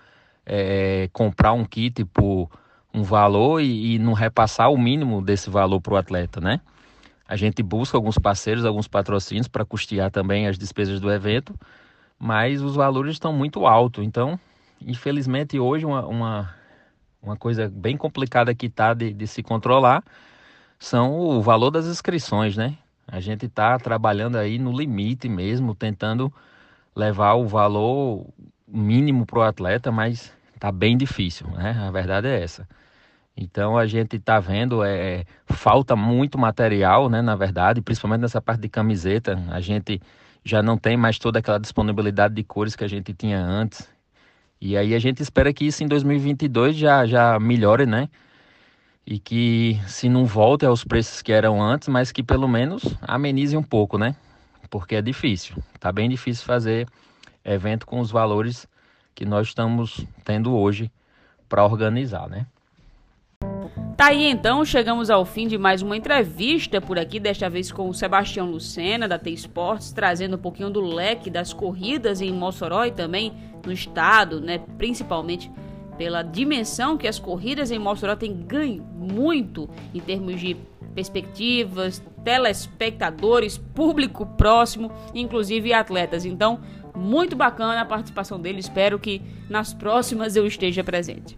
é, 0.44 1.08
comprar 1.12 1.52
um 1.52 1.64
kit 1.64 2.04
por 2.06 2.50
um 2.92 3.02
valor 3.02 3.60
e, 3.60 3.94
e 3.94 3.98
não 3.98 4.12
repassar 4.12 4.70
o 4.70 4.78
mínimo 4.78 5.22
desse 5.22 5.48
valor 5.50 5.80
para 5.80 5.94
o 5.94 5.96
atleta, 5.96 6.40
né? 6.40 6.60
A 7.28 7.36
gente 7.36 7.62
busca 7.62 7.96
alguns 7.96 8.18
parceiros, 8.18 8.64
alguns 8.64 8.88
patrocínios 8.88 9.48
para 9.48 9.64
custear 9.64 10.10
também 10.10 10.46
as 10.46 10.56
despesas 10.56 10.98
do 10.98 11.12
evento, 11.12 11.54
mas 12.18 12.62
os 12.62 12.74
valores 12.74 13.12
estão 13.12 13.32
muito 13.32 13.66
altos. 13.66 14.02
Então, 14.02 14.40
infelizmente, 14.80 15.58
hoje 15.60 15.84
uma, 15.84 16.06
uma 16.06 16.58
uma 17.22 17.36
coisa 17.36 17.68
bem 17.68 17.96
complicada 17.96 18.54
que 18.54 18.66
está 18.66 18.94
de, 18.94 19.12
de, 19.12 19.26
se 19.26 19.42
controlar 19.42 20.02
são 20.78 21.18
o 21.18 21.42
valor 21.42 21.70
das 21.70 21.86
inscrições, 21.86 22.56
né? 22.56 22.76
A 23.10 23.20
gente 23.20 23.46
está 23.46 23.78
trabalhando 23.78 24.36
aí 24.36 24.58
no 24.58 24.70
limite 24.70 25.28
mesmo, 25.28 25.74
tentando 25.74 26.32
levar 26.94 27.34
o 27.34 27.46
valor 27.46 28.26
mínimo 28.66 29.24
para 29.24 29.38
o 29.38 29.42
atleta, 29.42 29.90
mas 29.90 30.32
está 30.54 30.70
bem 30.70 30.96
difícil, 30.96 31.46
né? 31.48 31.70
A 31.86 31.90
verdade 31.90 32.28
é 32.28 32.42
essa. 32.42 32.68
Então 33.36 33.78
a 33.78 33.86
gente 33.86 34.16
está 34.16 34.40
vendo, 34.40 34.84
é, 34.84 35.24
falta 35.46 35.96
muito 35.96 36.36
material, 36.36 37.08
né? 37.08 37.22
Na 37.22 37.36
verdade, 37.36 37.80
principalmente 37.80 38.20
nessa 38.20 38.42
parte 38.42 38.60
de 38.60 38.68
camiseta, 38.68 39.42
a 39.48 39.60
gente 39.60 40.02
já 40.44 40.62
não 40.62 40.76
tem 40.76 40.96
mais 40.96 41.18
toda 41.18 41.38
aquela 41.38 41.58
disponibilidade 41.58 42.34
de 42.34 42.42
cores 42.42 42.76
que 42.76 42.84
a 42.84 42.88
gente 42.88 43.14
tinha 43.14 43.40
antes. 43.40 43.88
E 44.60 44.76
aí 44.76 44.94
a 44.94 44.98
gente 44.98 45.22
espera 45.22 45.52
que 45.52 45.64
isso 45.64 45.84
em 45.84 45.86
2022 45.86 46.76
já, 46.76 47.06
já 47.06 47.38
melhore, 47.38 47.86
né? 47.86 48.08
E 49.10 49.18
que 49.18 49.80
se 49.86 50.06
não 50.06 50.26
volte 50.26 50.66
aos 50.66 50.84
preços 50.84 51.22
que 51.22 51.32
eram 51.32 51.62
antes, 51.62 51.88
mas 51.88 52.12
que 52.12 52.22
pelo 52.22 52.46
menos 52.46 52.84
amenize 53.00 53.56
um 53.56 53.62
pouco, 53.62 53.96
né? 53.96 54.14
Porque 54.68 54.96
é 54.96 55.00
difícil. 55.00 55.56
Tá 55.80 55.90
bem 55.90 56.10
difícil 56.10 56.44
fazer 56.44 56.86
evento 57.42 57.86
com 57.86 58.00
os 58.00 58.10
valores 58.10 58.68
que 59.14 59.24
nós 59.24 59.46
estamos 59.48 60.06
tendo 60.26 60.54
hoje 60.54 60.92
para 61.48 61.64
organizar, 61.64 62.28
né? 62.28 62.44
Tá 63.96 64.08
aí 64.08 64.26
então, 64.26 64.62
chegamos 64.62 65.08
ao 65.08 65.24
fim 65.24 65.48
de 65.48 65.56
mais 65.56 65.80
uma 65.80 65.96
entrevista 65.96 66.78
por 66.78 66.98
aqui, 66.98 67.18
desta 67.18 67.48
vez 67.48 67.72
com 67.72 67.88
o 67.88 67.94
Sebastião 67.94 68.44
Lucena, 68.50 69.08
da 69.08 69.18
T-Sports, 69.18 69.90
trazendo 69.90 70.36
um 70.36 70.38
pouquinho 70.38 70.68
do 70.68 70.82
leque 70.82 71.30
das 71.30 71.54
corridas 71.54 72.20
em 72.20 72.30
Mossoró 72.30 72.84
e 72.84 72.92
também 72.92 73.32
no 73.64 73.72
estado, 73.72 74.38
né, 74.38 74.58
principalmente 74.76 75.50
pela 75.98 76.22
dimensão 76.22 76.96
que 76.96 77.06
as 77.06 77.18
corridas 77.18 77.70
em 77.70 77.78
Mossoró 77.78 78.16
têm 78.16 78.34
ganho 78.34 78.82
muito 78.82 79.68
em 79.92 80.00
termos 80.00 80.40
de 80.40 80.56
perspectivas, 80.94 82.02
telespectadores, 82.24 83.58
público 83.58 84.24
próximo, 84.24 84.90
inclusive 85.14 85.72
atletas. 85.74 86.24
Então, 86.24 86.60
muito 86.96 87.36
bacana 87.36 87.80
a 87.80 87.84
participação 87.84 88.40
dele. 88.40 88.60
Espero 88.60 88.98
que 88.98 89.20
nas 89.50 89.74
próximas 89.74 90.36
eu 90.36 90.46
esteja 90.46 90.82
presente 90.82 91.36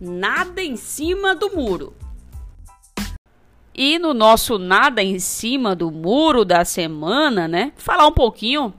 nada 0.00 0.62
em 0.62 0.76
cima 0.76 1.34
do 1.34 1.54
muro. 1.54 1.94
E 3.74 3.98
no 3.98 4.14
nosso 4.14 4.58
nada 4.58 5.02
em 5.02 5.18
cima 5.18 5.74
do 5.74 5.90
muro 5.90 6.44
da 6.44 6.64
semana, 6.64 7.46
né? 7.46 7.72
Falar 7.76 8.06
um 8.06 8.12
pouquinho 8.12 8.72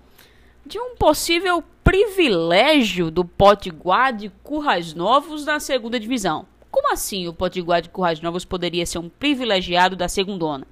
de 0.66 0.80
um 0.80 0.96
possível 0.96 1.64
privilégio 1.88 3.10
do 3.10 3.24
Potiguar 3.24 4.14
de 4.14 4.28
Currais 4.44 4.94
Novos 4.94 5.46
na 5.46 5.58
segunda 5.58 5.98
divisão. 5.98 6.46
Como 6.70 6.92
assim 6.92 7.30
o 7.30 7.34
Potiguar 7.34 7.82
de 7.82 7.88
Currais 7.88 8.20
Novos 8.20 8.44
poderia 8.44 8.86
ser 8.86 8.98
um 8.98 9.08
privilegiado 9.08 9.96
da 9.96 10.10
segundona? 10.10 10.68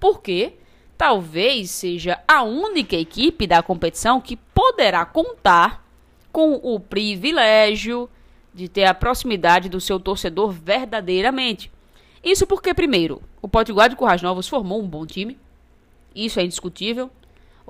Porque 0.00 0.54
talvez 0.96 1.70
seja 1.70 2.18
a 2.26 2.42
única 2.42 2.96
equipe 2.96 3.46
da 3.46 3.62
competição 3.62 4.20
que 4.20 4.34
poderá 4.36 5.04
contar 5.04 5.86
com 6.32 6.54
o 6.54 6.80
privilégio 6.80 8.10
de 8.52 8.66
ter 8.66 8.86
a 8.86 8.94
proximidade 8.94 9.68
do 9.68 9.80
seu 9.80 10.00
torcedor 10.00 10.50
verdadeiramente. 10.50 11.70
Isso 12.20 12.48
porque, 12.48 12.74
primeiro, 12.74 13.22
o 13.40 13.46
Potiguar 13.46 13.88
de 13.88 13.94
Currais 13.94 14.22
Novos 14.22 14.48
formou 14.48 14.82
um 14.82 14.88
bom 14.88 15.06
time. 15.06 15.38
Isso 16.16 16.40
é 16.40 16.42
indiscutível. 16.42 17.12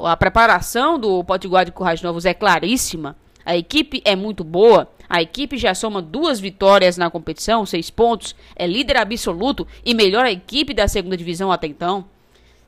A 0.01 0.17
preparação 0.17 0.99
do 0.99 1.25
Potiguar 1.25 1.65
de 1.65 1.73
Currais 1.73 2.01
Novos 2.03 2.25
é 2.25 2.33
claríssima. 2.33 3.17
A 3.45 3.57
equipe 3.57 4.01
é 4.05 4.15
muito 4.15 4.45
boa. 4.45 4.89
A 5.09 5.21
equipe 5.21 5.57
já 5.57 5.75
soma 5.75 6.01
duas 6.01 6.39
vitórias 6.39 6.97
na 6.97 7.11
competição, 7.11 7.67
seis 7.67 7.91
pontos, 7.91 8.37
é 8.55 8.67
líder 8.67 8.99
absoluto 8.99 9.67
e 9.85 9.95
melhor 9.95 10.25
a 10.25 10.31
equipe 10.31 10.73
da 10.73 10.87
segunda 10.87 11.17
divisão 11.17 11.51
até 11.51 11.67
então. 11.67 12.05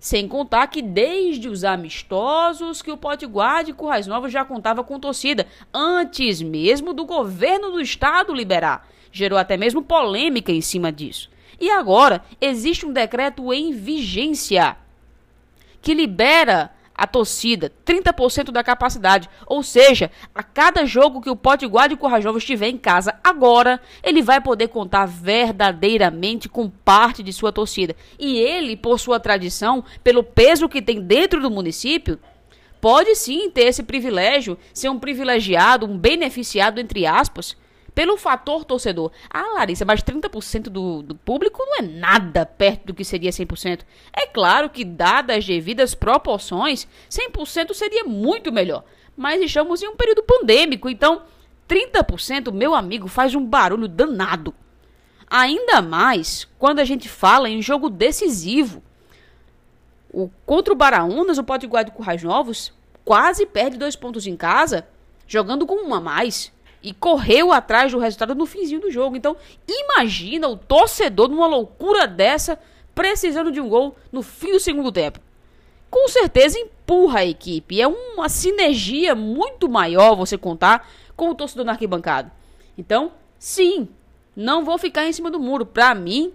Sem 0.01 0.27
contar 0.27 0.67
que 0.69 0.81
desde 0.81 1.49
os 1.49 1.63
amistosos 1.63 2.81
que 2.83 2.91
o 2.91 2.97
Potiguar 2.97 3.63
de 3.63 3.75
Currais 3.75 4.07
Novos 4.07 4.33
já 4.33 4.45
contava 4.45 4.83
com 4.83 4.99
torcida, 4.99 5.47
antes 5.73 6.41
mesmo 6.41 6.93
do 6.95 7.05
governo 7.05 7.71
do 7.71 7.81
estado 7.81 8.35
liberar. 8.35 8.89
Gerou 9.13 9.39
até 9.39 9.57
mesmo 9.57 9.83
polêmica 9.83 10.51
em 10.51 10.63
cima 10.63 10.91
disso. 10.91 11.31
E 11.61 11.71
agora 11.71 12.25
existe 12.41 12.87
um 12.87 12.93
decreto 12.93 13.53
em 13.53 13.73
vigência 13.73 14.77
que 15.83 15.95
libera 15.95 16.71
a 17.01 17.07
torcida, 17.07 17.73
30% 17.87 18.51
da 18.51 18.63
capacidade. 18.63 19.27
Ou 19.47 19.63
seja, 19.63 20.11
a 20.35 20.43
cada 20.43 20.85
jogo 20.85 21.23
que 21.23 21.31
o 21.31 21.35
Potiguar 21.35 21.89
de 21.89 21.97
Corrajovo 21.97 22.37
estiver 22.37 22.69
em 22.69 22.77
casa 22.77 23.19
agora, 23.25 23.81
ele 24.03 24.21
vai 24.21 24.39
poder 24.39 24.69
contar 24.69 25.07
verdadeiramente 25.07 26.47
com 26.47 26.69
parte 26.69 27.23
de 27.23 27.33
sua 27.33 27.51
torcida. 27.51 27.97
E 28.19 28.37
ele, 28.37 28.77
por 28.77 29.01
sua 29.01 29.19
tradição, 29.19 29.83
pelo 30.05 30.23
peso 30.23 30.69
que 30.69 30.83
tem 30.83 31.01
dentro 31.01 31.41
do 31.41 31.51
município, 31.51 32.19
pode 32.83 33.15
sim 33.15 33.51
ter 33.51 33.69
esse 33.69 33.83
privilégio, 33.83 34.59
ser 34.75 34.91
um 34.91 34.99
privilegiado, 34.99 35.87
um 35.87 35.97
beneficiado, 35.97 36.81
entre 36.81 37.07
aspas, 37.07 37.57
pelo 37.95 38.17
fator 38.17 38.65
torcedor. 38.65 39.11
Ah, 39.29 39.55
Larissa, 39.55 39.85
mas 39.85 40.03
30% 40.03 40.65
do, 40.65 41.03
do 41.03 41.15
público 41.15 41.63
não 41.65 41.79
é 41.79 41.83
nada 41.83 42.47
perto 42.47 42.87
do 42.87 42.95
que 42.95 43.05
seria 43.05 43.31
100%. 43.31 43.81
É 44.13 44.27
claro 44.27 44.71
que, 44.71 44.85
dadas 44.85 45.39
as 45.39 45.47
devidas 45.47 45.95
proporções, 45.95 46.87
100% 47.11 47.75
seria 47.75 48.05
muito 48.05 48.53
melhor. 48.53 48.85
Mas 49.17 49.43
estamos 49.43 49.83
em 49.83 49.89
um 49.89 49.97
período 49.97 50.23
pandêmico, 50.23 50.89
então 50.89 51.23
30%, 51.69 52.53
meu 52.53 52.75
amigo, 52.75 53.07
faz 53.07 53.35
um 53.35 53.45
barulho 53.45 53.87
danado. 53.87 54.55
Ainda 55.29 55.81
mais 55.81 56.49
quando 56.59 56.81
a 56.81 56.85
gente 56.85 57.09
fala 57.09 57.49
em 57.49 57.63
jogo 57.63 57.89
decisivo. 57.89 58.83
O, 60.13 60.29
contra 60.45 60.73
o 60.73 60.77
Baraunas, 60.77 61.39
o 61.39 61.45
Potiguar 61.45 61.85
de 61.85 61.93
Currais 61.93 62.23
Novos 62.25 62.73
quase 63.05 63.47
perde 63.47 63.79
dois 63.79 63.95
pontos 63.95 64.27
em 64.27 64.37
casa, 64.37 64.89
jogando 65.27 65.65
com 65.65 65.87
um 65.87 65.95
a 65.95 66.01
mais 66.01 66.53
e 66.83 66.93
correu 66.93 67.53
atrás 67.53 67.93
do 67.93 67.99
resultado 67.99 68.35
no 68.35 68.47
finzinho 68.47 68.81
do 68.81 68.91
jogo. 68.91 69.17
Então, 69.17 69.37
imagina 69.69 70.49
o 70.49 70.57
torcedor 70.57 71.29
numa 71.29 71.47
loucura 71.47 72.07
dessa, 72.07 72.59
precisando 72.95 73.53
de 73.53 73.61
um 73.61 73.69
gol 73.69 73.97
no 74.11 74.23
fim 74.23 74.53
do 74.53 74.61
segundo 74.61 74.91
tempo. 74.91 75.21
Com 75.91 76.09
certeza 76.09 76.59
empurra 76.59 77.21
a 77.21 77.27
equipe. 77.27 77.81
É 77.81 77.87
uma 77.87 78.29
sinergia 78.29 79.15
muito 79.15 79.69
maior 79.69 80.15
você 80.15 80.39
contar 80.39 80.89
com 81.17 81.31
o 81.31 81.35
torcedor 81.35 81.65
na 81.65 81.73
arquibancada. 81.73 82.33
Então, 82.79 83.13
sim, 83.39 83.89
não 84.35 84.65
vou 84.65 84.79
ficar 84.79 85.07
em 85.07 85.13
cima 85.13 85.31
do 85.31 85.41
muro. 85.41 85.67
Para 85.67 85.95
mim, 85.95 86.33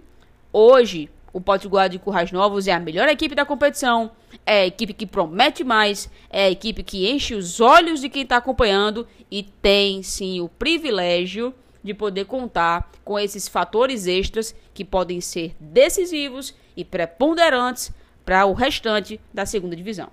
hoje, 0.52 1.10
O 1.36 1.40
Potiguar 1.40 1.90
de 1.90 1.98
Currais 1.98 2.32
Novos 2.32 2.66
é 2.66 2.72
a 2.72 2.80
melhor 2.80 3.10
equipe 3.10 3.34
da 3.34 3.44
competição, 3.44 4.10
é 4.46 4.60
a 4.60 4.66
equipe 4.66 4.94
que 4.94 5.04
promete 5.04 5.62
mais, 5.62 6.08
é 6.30 6.46
a 6.46 6.50
equipe 6.50 6.82
que 6.82 7.10
enche 7.10 7.34
os 7.34 7.60
olhos 7.60 8.00
de 8.00 8.08
quem 8.08 8.22
está 8.22 8.38
acompanhando 8.38 9.06
e 9.30 9.42
tem 9.42 10.02
sim 10.02 10.40
o 10.40 10.48
privilégio 10.48 11.54
de 11.84 11.92
poder 11.92 12.24
contar 12.24 12.90
com 13.04 13.18
esses 13.18 13.48
fatores 13.48 14.06
extras 14.06 14.54
que 14.72 14.82
podem 14.82 15.20
ser 15.20 15.54
decisivos 15.60 16.54
e 16.74 16.82
preponderantes 16.82 17.92
para 18.24 18.46
o 18.46 18.54
restante 18.54 19.20
da 19.30 19.44
segunda 19.44 19.76
divisão. 19.76 20.08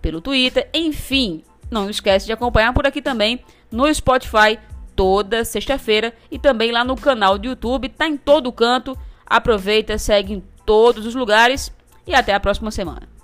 pelo 0.02 0.20
Twitter, 0.20 0.68
enfim. 0.74 1.42
Não 1.70 1.88
esquece 1.88 2.26
de 2.26 2.32
acompanhar 2.32 2.74
por 2.74 2.86
aqui 2.86 3.00
também 3.00 3.42
no 3.72 3.92
Spotify 3.94 4.58
toda 4.98 5.44
sexta-feira 5.44 6.12
e 6.28 6.40
também 6.40 6.72
lá 6.72 6.82
no 6.82 6.96
canal 6.96 7.38
do 7.38 7.46
YouTube, 7.46 7.88
tá 7.88 8.08
em 8.08 8.16
todo 8.16 8.50
canto. 8.50 8.98
Aproveita, 9.24 9.96
segue 9.96 10.32
em 10.34 10.44
todos 10.66 11.06
os 11.06 11.14
lugares 11.14 11.72
e 12.04 12.12
até 12.12 12.34
a 12.34 12.40
próxima 12.40 12.72
semana. 12.72 13.17